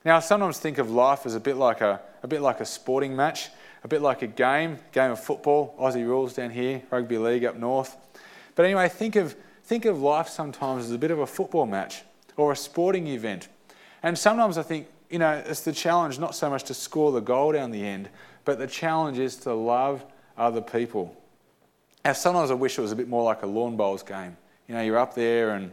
Now, 0.06 0.18
I 0.18 0.20
sometimes 0.20 0.60
think 0.60 0.78
of 0.78 0.90
life 0.92 1.26
as 1.26 1.36
a 1.36 1.40
bit 1.40 1.58
like 1.58 1.82
a, 1.82 2.00
a 2.24 2.28
bit 2.28 2.42
like 2.42 2.60
a 2.60 2.66
sporting 2.66 3.16
match, 3.16 3.50
a 3.84 3.88
bit 3.88 4.02
like 4.02 4.22
a 4.22 4.28
game, 4.28 4.80
game 4.92 5.12
of 5.12 5.20
football, 5.20 5.76
Aussie 5.80 6.06
rules 6.06 6.34
down 6.34 6.52
here, 6.52 6.82
rugby 6.92 7.18
league 7.18 7.46
up 7.46 7.56
north. 7.56 7.98
But 8.56 8.66
anyway, 8.66 8.90
think 8.90 9.16
of 9.16 9.36
think 9.72 9.86
of 9.86 10.02
life 10.02 10.28
sometimes 10.28 10.84
as 10.84 10.92
a 10.92 10.98
bit 10.98 11.12
of 11.12 11.20
a 11.20 11.26
football 11.26 11.66
match 11.66 12.04
or 12.36 12.52
a 12.52 12.56
sporting 12.58 13.08
event. 13.08 13.48
And 14.04 14.18
sometimes 14.18 14.58
I 14.58 14.64
think, 14.64 14.88
you 15.10 15.18
know, 15.18 15.32
it's 15.32 15.62
the 15.62 15.72
challenge 15.72 16.20
not 16.20 16.36
so 16.36 16.50
much 16.50 16.66
to 16.66 16.74
score 16.74 17.14
the 17.14 17.22
goal 17.22 17.54
down 17.54 17.72
the 17.72 17.82
end, 17.82 18.10
but 18.44 18.60
the 18.60 18.68
challenge 18.68 19.18
is 19.18 19.38
to 19.38 19.54
love 19.54 20.04
other 20.38 20.60
people. 20.60 21.16
Now, 22.04 22.12
sometimes 22.12 22.52
I 22.52 22.56
wish 22.56 22.78
it 22.78 22.82
was 22.82 22.92
a 22.92 22.98
bit 22.98 23.08
more 23.08 23.24
like 23.24 23.44
a 23.44 23.46
lawn 23.46 23.78
bowls 23.78 24.04
game. 24.04 24.36
You 24.68 24.76
know, 24.76 24.82
you're 24.82 24.98
up 24.98 25.16
there 25.16 25.52
and 25.52 25.72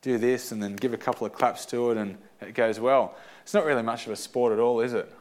do 0.00 0.16
this 0.16 0.50
and 0.50 0.62
then 0.62 0.74
give 0.76 0.94
a 0.94 0.96
couple 0.96 1.26
of 1.26 1.34
claps 1.34 1.66
to 1.66 1.90
it 1.90 1.98
and 1.98 2.16
it 2.40 2.54
goes 2.54 2.80
well. 2.80 3.16
It's 3.42 3.52
not 3.52 3.66
really 3.66 3.82
much 3.82 4.06
of 4.06 4.12
a 4.12 4.16
sport 4.16 4.54
at 4.54 4.58
all, 4.58 4.80
is 4.80 4.94
it? 4.94 5.12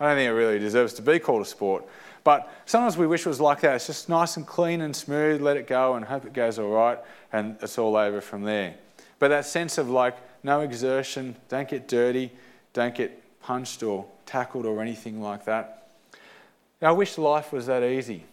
I 0.00 0.08
don't 0.08 0.16
think 0.16 0.28
it 0.28 0.32
really 0.32 0.58
deserves 0.58 0.94
to 0.94 1.02
be 1.02 1.20
called 1.20 1.42
a 1.42 1.48
sport. 1.48 1.84
But 2.26 2.52
sometimes 2.64 2.96
we 2.96 3.06
wish 3.06 3.24
it 3.24 3.28
was 3.28 3.40
like 3.40 3.60
that. 3.60 3.76
It's 3.76 3.86
just 3.86 4.08
nice 4.08 4.36
and 4.36 4.44
clean 4.44 4.80
and 4.80 4.96
smooth, 4.96 5.40
let 5.40 5.56
it 5.56 5.68
go 5.68 5.94
and 5.94 6.04
hope 6.04 6.24
it 6.24 6.32
goes 6.32 6.58
all 6.58 6.70
right, 6.70 6.98
and 7.32 7.56
it's 7.62 7.78
all 7.78 7.96
over 7.96 8.20
from 8.20 8.42
there. 8.42 8.74
But 9.20 9.28
that 9.28 9.46
sense 9.46 9.78
of 9.78 9.90
like 9.90 10.16
no 10.42 10.62
exertion, 10.62 11.36
don't 11.48 11.68
get 11.68 11.86
dirty, 11.86 12.32
don't 12.72 12.96
get 12.96 13.22
punched 13.42 13.84
or 13.84 14.06
tackled 14.26 14.66
or 14.66 14.82
anything 14.82 15.22
like 15.22 15.44
that. 15.44 15.86
I 16.82 16.90
wish 16.90 17.16
life 17.16 17.52
was 17.52 17.66
that 17.66 17.84
easy. 17.84 18.24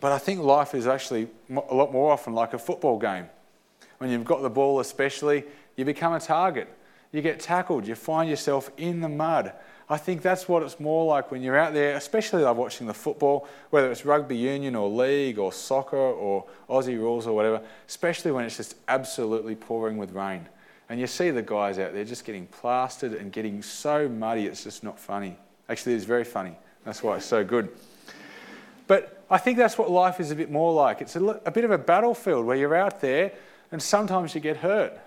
But 0.00 0.10
I 0.10 0.18
think 0.18 0.40
life 0.40 0.74
is 0.74 0.88
actually 0.88 1.28
a 1.48 1.74
lot 1.74 1.92
more 1.92 2.10
often 2.10 2.32
like 2.32 2.54
a 2.54 2.58
football 2.58 2.98
game. 2.98 3.26
When 3.98 4.10
you've 4.10 4.24
got 4.24 4.42
the 4.42 4.50
ball, 4.50 4.80
especially, 4.80 5.44
you 5.76 5.84
become 5.84 6.12
a 6.12 6.18
target. 6.18 6.66
You 7.12 7.22
get 7.22 7.38
tackled, 7.38 7.86
you 7.86 7.94
find 7.94 8.28
yourself 8.28 8.72
in 8.76 9.00
the 9.00 9.08
mud. 9.08 9.52
I 9.88 9.96
think 9.98 10.22
that's 10.22 10.48
what 10.48 10.64
it's 10.64 10.80
more 10.80 11.04
like 11.04 11.30
when 11.30 11.42
you're 11.42 11.56
out 11.56 11.72
there, 11.72 11.94
especially 11.96 12.42
like 12.42 12.56
watching 12.56 12.88
the 12.88 12.94
football, 12.94 13.46
whether 13.70 13.90
it's 13.90 14.04
rugby 14.04 14.36
union 14.36 14.74
or 14.74 14.88
league 14.88 15.38
or 15.38 15.52
soccer 15.52 15.96
or 15.96 16.44
Aussie 16.68 16.98
rules 16.98 17.26
or 17.26 17.36
whatever, 17.36 17.60
especially 17.88 18.32
when 18.32 18.44
it's 18.44 18.56
just 18.56 18.76
absolutely 18.88 19.54
pouring 19.54 19.96
with 19.96 20.10
rain. 20.12 20.46
And 20.88 20.98
you 20.98 21.06
see 21.06 21.30
the 21.30 21.42
guys 21.42 21.78
out 21.78 21.92
there 21.92 22.04
just 22.04 22.24
getting 22.24 22.46
plastered 22.46 23.12
and 23.12 23.30
getting 23.32 23.62
so 23.62 24.08
muddy, 24.08 24.46
it's 24.46 24.64
just 24.64 24.82
not 24.82 24.98
funny. 24.98 25.36
Actually, 25.68 25.94
it's 25.94 26.04
very 26.04 26.24
funny. 26.24 26.56
That's 26.84 27.02
why 27.02 27.16
it's 27.16 27.26
so 27.26 27.44
good. 27.44 27.68
But 28.88 29.24
I 29.30 29.38
think 29.38 29.58
that's 29.58 29.78
what 29.78 29.90
life 29.90 30.20
is 30.20 30.30
a 30.30 30.36
bit 30.36 30.50
more 30.50 30.72
like. 30.72 31.00
It's 31.00 31.16
a, 31.16 31.24
a 31.44 31.50
bit 31.50 31.64
of 31.64 31.70
a 31.70 31.78
battlefield 31.78 32.44
where 32.44 32.56
you're 32.56 32.76
out 32.76 33.00
there 33.00 33.32
and 33.72 33.82
sometimes 33.82 34.34
you 34.34 34.40
get 34.40 34.58
hurt, 34.58 34.98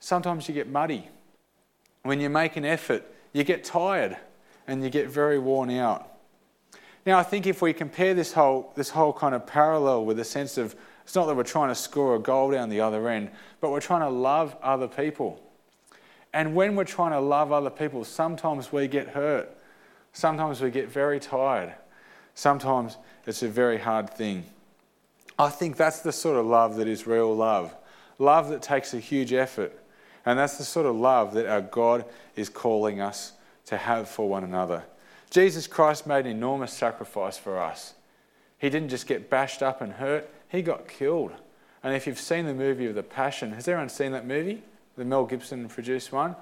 sometimes 0.00 0.48
you 0.48 0.54
get 0.54 0.68
muddy. 0.68 1.08
When 2.02 2.20
you 2.20 2.28
make 2.28 2.56
an 2.56 2.64
effort, 2.64 3.04
you 3.32 3.44
get 3.44 3.64
tired 3.64 4.16
and 4.66 4.82
you 4.82 4.90
get 4.90 5.08
very 5.08 5.38
worn 5.38 5.70
out. 5.70 6.08
Now, 7.04 7.18
I 7.18 7.22
think 7.22 7.46
if 7.46 7.60
we 7.60 7.72
compare 7.72 8.14
this 8.14 8.32
whole, 8.32 8.72
this 8.76 8.90
whole 8.90 9.12
kind 9.12 9.34
of 9.34 9.46
parallel 9.46 10.04
with 10.04 10.18
a 10.20 10.24
sense 10.24 10.56
of 10.56 10.76
it's 11.04 11.16
not 11.16 11.26
that 11.26 11.36
we're 11.36 11.42
trying 11.42 11.68
to 11.68 11.74
score 11.74 12.14
a 12.14 12.18
goal 12.20 12.52
down 12.52 12.68
the 12.68 12.80
other 12.80 13.08
end, 13.08 13.30
but 13.60 13.70
we're 13.70 13.80
trying 13.80 14.02
to 14.02 14.08
love 14.08 14.56
other 14.62 14.86
people. 14.86 15.42
And 16.32 16.54
when 16.54 16.76
we're 16.76 16.84
trying 16.84 17.12
to 17.12 17.20
love 17.20 17.52
other 17.52 17.70
people, 17.70 18.04
sometimes 18.04 18.72
we 18.72 18.86
get 18.86 19.08
hurt. 19.08 19.50
Sometimes 20.12 20.60
we 20.60 20.70
get 20.70 20.88
very 20.88 21.18
tired. 21.18 21.74
Sometimes 22.34 22.96
it's 23.26 23.42
a 23.42 23.48
very 23.48 23.78
hard 23.78 24.10
thing. 24.10 24.44
I 25.38 25.48
think 25.48 25.76
that's 25.76 26.00
the 26.00 26.12
sort 26.12 26.36
of 26.36 26.46
love 26.46 26.76
that 26.76 26.86
is 26.86 27.06
real 27.06 27.34
love. 27.34 27.74
Love 28.18 28.48
that 28.50 28.62
takes 28.62 28.94
a 28.94 29.00
huge 29.00 29.32
effort. 29.32 29.78
And 30.24 30.38
that's 30.38 30.58
the 30.58 30.64
sort 30.64 30.86
of 30.86 30.96
love 30.96 31.34
that 31.34 31.46
our 31.46 31.60
God 31.60 32.04
is 32.36 32.48
calling 32.48 33.00
us 33.00 33.32
to 33.66 33.76
have 33.76 34.08
for 34.08 34.28
one 34.28 34.44
another. 34.44 34.84
Jesus 35.30 35.66
Christ 35.66 36.06
made 36.06 36.26
an 36.26 36.32
enormous 36.32 36.72
sacrifice 36.72 37.38
for 37.38 37.58
us. 37.58 37.94
He 38.58 38.70
didn't 38.70 38.90
just 38.90 39.06
get 39.06 39.30
bashed 39.30 39.62
up 39.62 39.80
and 39.80 39.94
hurt, 39.94 40.28
he 40.48 40.62
got 40.62 40.86
killed. 40.86 41.32
And 41.82 41.94
if 41.94 42.06
you've 42.06 42.20
seen 42.20 42.46
the 42.46 42.54
movie 42.54 42.86
of 42.86 42.94
The 42.94 43.02
Passion, 43.02 43.52
has 43.52 43.66
everyone 43.66 43.88
seen 43.88 44.12
that 44.12 44.26
movie? 44.26 44.62
The 44.96 45.04
Mel 45.04 45.24
Gibson 45.24 45.68
produced 45.68 46.12
one? 46.12 46.36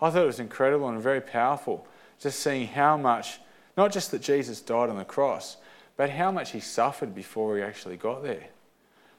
I 0.00 0.10
thought 0.10 0.22
it 0.22 0.26
was 0.26 0.38
incredible 0.38 0.88
and 0.88 1.00
very 1.00 1.20
powerful. 1.20 1.86
Just 2.20 2.40
seeing 2.40 2.68
how 2.68 2.96
much, 2.96 3.40
not 3.76 3.92
just 3.92 4.10
that 4.10 4.22
Jesus 4.22 4.60
died 4.60 4.90
on 4.90 4.96
the 4.96 5.04
cross, 5.04 5.56
but 5.96 6.10
how 6.10 6.30
much 6.30 6.52
he 6.52 6.60
suffered 6.60 7.14
before 7.14 7.56
he 7.56 7.62
actually 7.62 7.96
got 7.96 8.22
there. 8.22 8.48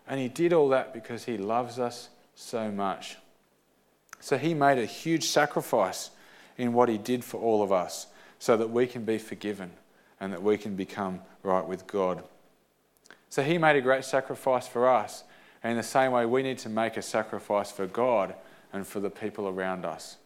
And 0.08 0.20
he 0.20 0.30
did 0.30 0.54
all 0.54 0.70
that 0.70 0.94
because 0.94 1.26
he 1.26 1.38
loves 1.38 1.80
us 1.80 2.10
so 2.36 2.72
much. 2.72 3.18
So 4.20 4.38
he 4.38 4.54
made 4.54 4.78
a 4.78 4.86
huge 4.86 5.26
sacrifice 5.26 6.10
in 6.58 6.74
what 6.74 6.90
he 6.90 6.98
did 6.98 7.24
for 7.24 7.40
all 7.40 7.62
of 7.62 7.72
us 7.72 8.08
so 8.40 8.58
that 8.58 8.70
we 8.70 8.88
can 8.88 9.06
be 9.06 9.18
forgiven 9.18 9.72
and 10.20 10.34
that 10.34 10.42
we 10.42 10.58
can 10.58 10.76
become 10.76 11.22
right 11.44 11.66
with 11.66 11.88
God. 11.88 12.24
So 13.30 13.44
he 13.44 13.58
made 13.58 13.76
a 13.76 13.82
great 13.82 14.06
sacrifice 14.06 14.68
for 14.68 14.88
us. 14.88 15.24
And 15.64 15.72
in 15.72 15.78
the 15.78 15.84
same 15.84 16.12
way, 16.12 16.26
we 16.26 16.44
need 16.44 16.60
to 16.60 16.70
make 16.70 16.98
a 16.98 17.02
sacrifice 17.02 17.72
for 17.72 17.88
God 17.88 18.34
and 18.74 18.86
for 18.86 19.00
the 19.00 19.10
people 19.10 19.48
around 19.48 19.86
us. 19.86 20.18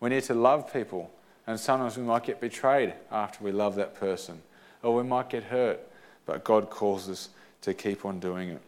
We 0.00 0.10
need 0.10 0.24
to 0.24 0.34
love 0.34 0.72
people. 0.72 1.10
And 1.46 1.58
sometimes 1.58 1.96
we 1.96 2.04
might 2.04 2.24
get 2.24 2.40
betrayed 2.40 2.94
after 3.10 3.42
we 3.44 3.52
love 3.52 3.74
that 3.76 3.94
person, 3.94 4.40
or 4.82 4.94
we 4.94 5.02
might 5.02 5.28
get 5.28 5.44
hurt. 5.44 5.80
But 6.26 6.44
God 6.44 6.70
calls 6.70 7.08
us 7.08 7.28
to 7.62 7.74
keep 7.74 8.04
on 8.04 8.20
doing 8.20 8.50
it. 8.50 8.62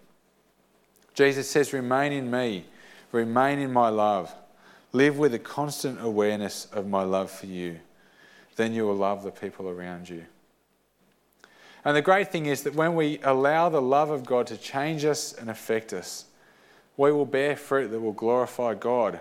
Jesus 1.15 1.49
says, 1.49 1.73
Remain 1.73 2.13
in 2.13 2.31
me, 2.31 2.65
remain 3.13 3.59
in 3.59 3.73
my 3.73 3.89
love. 3.89 4.35
Live 4.95 5.19
with 5.19 5.35
a 5.35 5.41
constant 5.41 6.01
awareness 6.01 6.69
of 6.73 6.87
my 6.87 7.03
love 7.03 7.29
for 7.29 7.47
you. 7.47 7.81
Then 8.55 8.73
you 8.73 8.87
will 8.87 8.95
love 8.95 9.25
the 9.25 9.33
people 9.33 9.69
around 9.69 10.09
you. 10.09 10.25
And 11.85 11.97
the 11.97 12.01
great 12.01 12.31
thing 12.31 12.47
is 12.47 12.63
that 12.63 12.77
when 12.77 12.95
we 12.95 13.19
allow 13.25 13.69
the 13.69 13.83
love 13.83 14.11
of 14.11 14.25
God 14.25 14.47
to 14.47 14.57
change 14.57 15.05
us 15.05 15.33
and 15.33 15.51
affect 15.51 15.93
us, 15.93 16.27
we 16.97 17.11
will 17.11 17.27
bear 17.27 17.57
fruit 17.57 17.89
that 17.89 17.99
will 17.99 18.13
glorify 18.13 18.75
God 18.75 19.19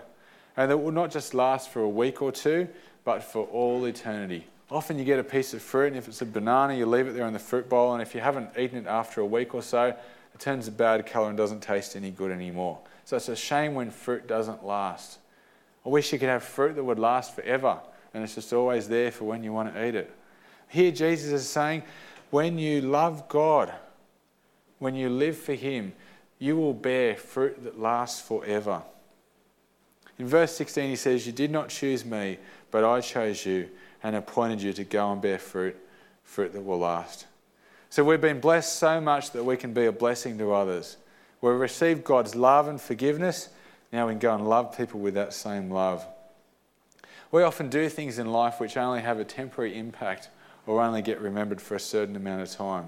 and 0.55 0.69
that 0.69 0.77
will 0.77 0.91
not 0.91 1.09
just 1.09 1.33
last 1.33 1.69
for 1.69 1.79
a 1.81 1.89
week 1.89 2.21
or 2.21 2.31
two, 2.31 2.67
but 3.03 3.23
for 3.23 3.47
all 3.47 3.83
eternity. 3.85 4.45
Often 4.69 4.99
you 4.99 5.05
get 5.05 5.17
a 5.17 5.23
piece 5.23 5.55
of 5.55 5.63
fruit, 5.63 5.87
and 5.87 5.97
if 5.97 6.07
it's 6.07 6.21
a 6.21 6.25
banana, 6.27 6.75
you 6.75 6.85
leave 6.85 7.07
it 7.07 7.15
there 7.15 7.25
in 7.25 7.33
the 7.33 7.39
fruit 7.39 7.67
bowl, 7.67 7.93
and 7.93 8.01
if 8.03 8.13
you 8.13 8.21
haven't 8.21 8.51
eaten 8.59 8.77
it 8.77 8.85
after 8.85 9.21
a 9.21 9.25
week 9.25 9.55
or 9.55 9.63
so, 9.63 9.85
it 9.85 10.39
turns 10.39 10.67
a 10.67 10.71
bad 10.71 11.07
colour 11.07 11.29
and 11.29 11.37
doesn't 11.37 11.61
taste 11.61 11.95
any 11.95 12.11
good 12.11 12.31
anymore. 12.31 12.77
So 13.05 13.17
it's 13.17 13.27
a 13.27 13.35
shame 13.35 13.73
when 13.73 13.89
fruit 13.89 14.27
doesn't 14.27 14.63
last. 14.63 15.17
I 15.85 15.89
wish 15.89 16.13
you 16.13 16.19
could 16.19 16.29
have 16.29 16.43
fruit 16.43 16.75
that 16.75 16.83
would 16.83 16.99
last 16.99 17.35
forever 17.35 17.79
and 18.13 18.23
it's 18.23 18.35
just 18.35 18.53
always 18.53 18.87
there 18.87 19.11
for 19.11 19.25
when 19.25 19.43
you 19.43 19.51
want 19.51 19.73
to 19.73 19.85
eat 19.85 19.95
it. 19.95 20.11
Here, 20.67 20.91
Jesus 20.91 21.31
is 21.31 21.49
saying, 21.49 21.83
when 22.29 22.57
you 22.57 22.81
love 22.81 23.27
God, 23.27 23.73
when 24.79 24.95
you 24.95 25.09
live 25.09 25.37
for 25.37 25.53
Him, 25.53 25.93
you 26.39 26.57
will 26.57 26.73
bear 26.73 27.15
fruit 27.15 27.63
that 27.63 27.79
lasts 27.79 28.21
forever. 28.21 28.81
In 30.19 30.27
verse 30.27 30.55
16, 30.55 30.89
he 30.89 30.95
says, 30.95 31.25
You 31.25 31.31
did 31.31 31.51
not 31.51 31.69
choose 31.69 32.05
me, 32.05 32.37
but 32.69 32.83
I 32.83 33.01
chose 33.01 33.45
you 33.45 33.69
and 34.03 34.15
appointed 34.15 34.61
you 34.61 34.73
to 34.73 34.83
go 34.83 35.11
and 35.11 35.21
bear 35.21 35.39
fruit, 35.39 35.75
fruit 36.23 36.53
that 36.53 36.61
will 36.61 36.79
last. 36.79 37.25
So 37.89 38.03
we've 38.03 38.21
been 38.21 38.39
blessed 38.39 38.77
so 38.77 38.99
much 38.99 39.31
that 39.31 39.43
we 39.43 39.57
can 39.57 39.73
be 39.73 39.85
a 39.85 39.91
blessing 39.91 40.37
to 40.39 40.53
others. 40.53 40.97
We've 41.41 41.53
received 41.53 42.03
God's 42.03 42.35
love 42.35 42.67
and 42.67 42.79
forgiveness. 42.79 43.49
Now 43.93 44.07
we 44.07 44.13
can 44.13 44.19
go 44.19 44.33
and 44.33 44.49
love 44.49 44.75
people 44.75 44.99
with 44.99 45.13
that 45.13 45.33
same 45.33 45.69
love. 45.69 46.03
We 47.31 47.43
often 47.43 47.69
do 47.69 47.87
things 47.89 48.17
in 48.17 48.31
life 48.31 48.59
which 48.59 48.75
only 48.75 49.01
have 49.01 49.19
a 49.19 49.23
temporary 49.23 49.77
impact 49.77 50.29
or 50.65 50.81
only 50.81 51.03
get 51.03 51.21
remembered 51.21 51.61
for 51.61 51.75
a 51.75 51.79
certain 51.79 52.15
amount 52.15 52.41
of 52.41 52.49
time. 52.49 52.87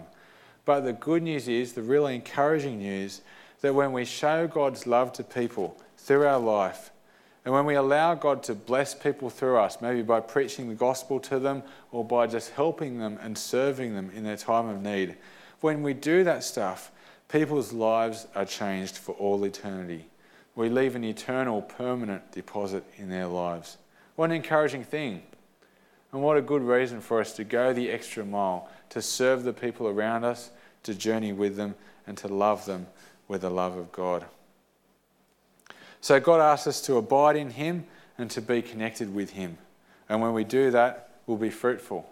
But 0.66 0.82
the 0.82 0.94
good 0.94 1.22
news 1.22 1.48
is, 1.48 1.74
the 1.74 1.84
really 1.84 2.16
encouraging 2.16 2.80
news, 2.80 3.22
that 3.62 3.76
when 3.76 3.94
we 3.94 4.04
show 4.04 4.48
God's 4.48 4.88
love 4.88 5.14
to 5.14 5.24
people 5.24 5.78
through 5.98 6.26
our 6.26 6.40
life, 6.40 6.90
and 7.44 7.54
when 7.54 7.66
we 7.66 7.76
allow 7.76 8.16
God 8.16 8.42
to 8.44 8.56
bless 8.56 8.96
people 8.96 9.30
through 9.30 9.58
us, 9.58 9.80
maybe 9.82 10.02
by 10.02 10.20
preaching 10.20 10.70
the 10.70 10.76
gospel 10.76 11.20
to 11.20 11.38
them 11.38 11.62
or 11.92 12.04
by 12.04 12.26
just 12.26 12.52
helping 12.52 12.98
them 12.98 13.20
and 13.22 13.38
serving 13.38 13.94
them 13.94 14.10
in 14.16 14.24
their 14.24 14.38
time 14.38 14.68
of 14.68 14.82
need, 14.82 15.18
when 15.62 15.84
we 15.84 15.94
do 15.94 16.24
that 16.24 16.44
stuff, 16.44 16.92
people's 17.30 17.72
lives 17.72 18.26
are 18.34 18.46
changed 18.46 18.98
for 18.98 19.14
all 19.14 19.44
eternity. 19.44 20.08
We 20.56 20.70
leave 20.70 20.96
an 20.96 21.04
eternal, 21.04 21.62
permanent 21.62 22.32
deposit 22.32 22.84
in 22.98 23.10
their 23.10 23.28
lives. 23.28 23.78
What 24.16 24.30
an 24.30 24.36
encouraging 24.36 24.84
thing. 24.84 25.22
And 26.12 26.24
what 26.24 26.38
a 26.38 26.42
good 26.42 26.62
reason 26.62 27.02
for 27.02 27.20
us 27.20 27.34
to 27.34 27.44
go 27.44 27.74
the 27.74 27.92
extra 27.92 28.24
mile, 28.24 28.70
to 28.92 29.02
serve 29.02 29.44
the 29.44 29.52
people 29.52 29.88
around 29.88 30.24
us, 30.24 30.50
to 30.84 30.96
journey 30.96 31.34
with 31.34 31.58
them, 31.58 31.76
and 32.08 32.18
to 32.20 32.30
love 32.30 32.66
them 32.66 32.88
with 33.28 33.42
the 33.42 33.50
love 33.50 33.76
of 33.76 33.92
God. 33.92 34.26
So 36.00 36.20
God 36.20 36.40
asks 36.40 36.68
us 36.68 36.82
to 36.84 36.96
abide 36.96 37.36
in 37.36 37.50
Him 37.50 37.86
and 38.18 38.30
to 38.32 38.42
be 38.42 38.62
connected 38.62 39.14
with 39.14 39.32
Him. 39.32 39.58
And 40.08 40.22
when 40.22 40.34
we 40.34 40.44
do 40.44 40.72
that, 40.72 41.10
we'll 41.26 41.38
be 41.38 41.50
fruitful. 41.50 42.08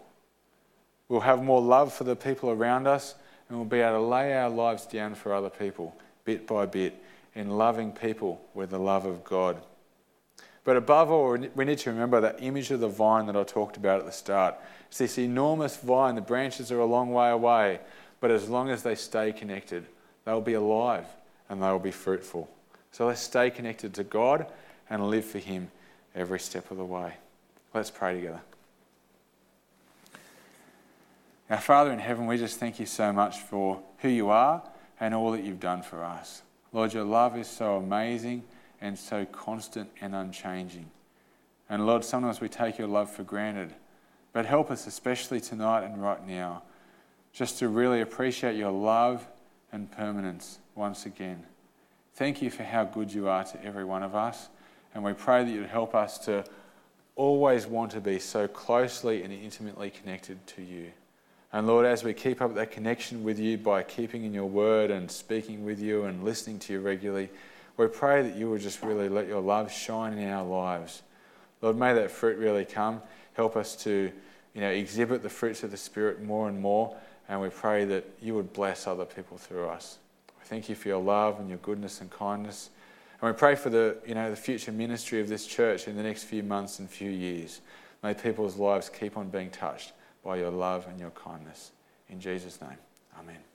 We'll 1.08 1.20
have 1.20 1.42
more 1.42 1.62
love 1.62 1.92
for 1.92 2.04
the 2.04 2.16
people 2.16 2.50
around 2.50 2.86
us 2.86 3.14
and 3.48 3.56
we'll 3.56 3.66
be 3.66 3.80
able 3.80 3.98
to 3.98 4.06
lay 4.06 4.36
our 4.36 4.50
lives 4.50 4.86
down 4.86 5.14
for 5.14 5.32
other 5.32 5.50
people, 5.50 5.94
bit 6.24 6.46
by 6.46 6.66
bit, 6.66 7.00
in 7.34 7.50
loving 7.50 7.92
people 7.92 8.40
with 8.54 8.70
the 8.70 8.78
love 8.78 9.04
of 9.04 9.24
God. 9.24 9.60
But 10.64 10.76
above 10.76 11.10
all, 11.10 11.36
we 11.54 11.64
need 11.64 11.78
to 11.78 11.90
remember 11.90 12.20
that 12.20 12.42
image 12.42 12.70
of 12.70 12.80
the 12.80 12.88
vine 12.88 13.26
that 13.26 13.36
I 13.36 13.42
talked 13.44 13.76
about 13.76 14.00
at 14.00 14.06
the 14.06 14.12
start. 14.12 14.54
It's 14.88 14.98
this 14.98 15.18
enormous 15.18 15.76
vine, 15.76 16.14
the 16.14 16.22
branches 16.22 16.72
are 16.72 16.80
a 16.80 16.86
long 16.86 17.12
way 17.12 17.30
away, 17.30 17.80
but 18.20 18.30
as 18.30 18.48
long 18.48 18.70
as 18.70 18.82
they 18.82 18.94
stay 18.94 19.32
connected, 19.32 19.84
they'll 20.24 20.40
be 20.40 20.54
alive 20.54 21.06
and 21.50 21.62
they'll 21.62 21.78
be 21.78 21.90
fruitful. 21.90 22.48
So 22.92 23.06
let's 23.06 23.20
stay 23.20 23.50
connected 23.50 23.92
to 23.94 24.04
God 24.04 24.46
and 24.88 25.10
live 25.10 25.24
for 25.24 25.38
Him 25.38 25.70
every 26.14 26.40
step 26.40 26.70
of 26.70 26.78
the 26.78 26.84
way. 26.84 27.14
Let's 27.74 27.90
pray 27.90 28.14
together. 28.14 28.40
Our 31.50 31.60
Father 31.60 31.92
in 31.92 31.98
heaven, 31.98 32.26
we 32.26 32.38
just 32.38 32.58
thank 32.58 32.80
you 32.80 32.86
so 32.86 33.12
much 33.12 33.38
for 33.40 33.82
who 33.98 34.08
you 34.08 34.30
are 34.30 34.62
and 34.98 35.14
all 35.14 35.32
that 35.32 35.44
you've 35.44 35.60
done 35.60 35.82
for 35.82 36.02
us. 36.02 36.42
Lord, 36.74 36.92
your 36.92 37.04
love 37.04 37.38
is 37.38 37.46
so 37.46 37.76
amazing 37.76 38.42
and 38.80 38.98
so 38.98 39.24
constant 39.24 39.88
and 40.00 40.14
unchanging. 40.14 40.90
And 41.70 41.86
Lord, 41.86 42.04
sometimes 42.04 42.40
we 42.40 42.48
take 42.48 42.76
your 42.78 42.88
love 42.88 43.08
for 43.08 43.22
granted. 43.22 43.72
But 44.32 44.44
help 44.44 44.72
us, 44.72 44.88
especially 44.88 45.40
tonight 45.40 45.84
and 45.84 46.02
right 46.02 46.26
now, 46.26 46.64
just 47.32 47.60
to 47.60 47.68
really 47.68 48.00
appreciate 48.00 48.56
your 48.56 48.72
love 48.72 49.26
and 49.72 49.90
permanence 49.90 50.58
once 50.74 51.06
again. 51.06 51.44
Thank 52.14 52.42
you 52.42 52.50
for 52.50 52.64
how 52.64 52.84
good 52.84 53.12
you 53.12 53.28
are 53.28 53.44
to 53.44 53.64
every 53.64 53.84
one 53.84 54.02
of 54.02 54.16
us. 54.16 54.48
And 54.94 55.04
we 55.04 55.12
pray 55.12 55.44
that 55.44 55.50
you'd 55.50 55.66
help 55.66 55.94
us 55.94 56.18
to 56.26 56.44
always 57.14 57.66
want 57.68 57.92
to 57.92 58.00
be 58.00 58.18
so 58.18 58.48
closely 58.48 59.22
and 59.22 59.32
intimately 59.32 59.90
connected 59.90 60.44
to 60.48 60.62
you. 60.62 60.90
And 61.54 61.68
Lord, 61.68 61.86
as 61.86 62.02
we 62.02 62.14
keep 62.14 62.42
up 62.42 62.56
that 62.56 62.72
connection 62.72 63.22
with 63.22 63.38
you 63.38 63.56
by 63.56 63.84
keeping 63.84 64.24
in 64.24 64.34
your 64.34 64.46
word 64.46 64.90
and 64.90 65.08
speaking 65.08 65.64
with 65.64 65.80
you 65.80 66.02
and 66.02 66.24
listening 66.24 66.58
to 66.58 66.72
you 66.72 66.80
regularly, 66.80 67.30
we 67.76 67.86
pray 67.86 68.22
that 68.22 68.34
you 68.34 68.50
will 68.50 68.58
just 68.58 68.82
really 68.82 69.08
let 69.08 69.28
your 69.28 69.40
love 69.40 69.70
shine 69.70 70.18
in 70.18 70.28
our 70.28 70.44
lives. 70.44 71.02
Lord, 71.62 71.78
may 71.78 71.94
that 71.94 72.10
fruit 72.10 72.38
really 72.38 72.64
come. 72.64 73.00
Help 73.34 73.56
us 73.56 73.76
to 73.84 74.10
you 74.52 74.60
know, 74.60 74.68
exhibit 74.68 75.22
the 75.22 75.28
fruits 75.28 75.62
of 75.62 75.70
the 75.70 75.76
Spirit 75.76 76.20
more 76.20 76.48
and 76.48 76.60
more. 76.60 76.96
And 77.28 77.40
we 77.40 77.50
pray 77.50 77.84
that 77.84 78.04
you 78.20 78.34
would 78.34 78.52
bless 78.52 78.88
other 78.88 79.04
people 79.04 79.38
through 79.38 79.68
us. 79.68 79.98
We 80.36 80.44
thank 80.46 80.68
you 80.68 80.74
for 80.74 80.88
your 80.88 81.00
love 81.00 81.38
and 81.38 81.48
your 81.48 81.58
goodness 81.58 82.00
and 82.00 82.10
kindness. 82.10 82.70
And 83.22 83.30
we 83.30 83.38
pray 83.38 83.54
for 83.54 83.70
the, 83.70 83.98
you 84.04 84.16
know, 84.16 84.28
the 84.28 84.34
future 84.34 84.72
ministry 84.72 85.20
of 85.20 85.28
this 85.28 85.46
church 85.46 85.86
in 85.86 85.96
the 85.96 86.02
next 86.02 86.24
few 86.24 86.42
months 86.42 86.80
and 86.80 86.90
few 86.90 87.10
years. 87.10 87.60
May 88.02 88.12
people's 88.12 88.56
lives 88.56 88.90
keep 88.90 89.16
on 89.16 89.28
being 89.28 89.50
touched 89.50 89.92
by 90.24 90.36
your 90.36 90.50
love 90.50 90.86
and 90.88 90.98
your 90.98 91.10
kindness. 91.10 91.72
In 92.08 92.18
Jesus' 92.18 92.60
name, 92.60 92.78
amen. 93.18 93.53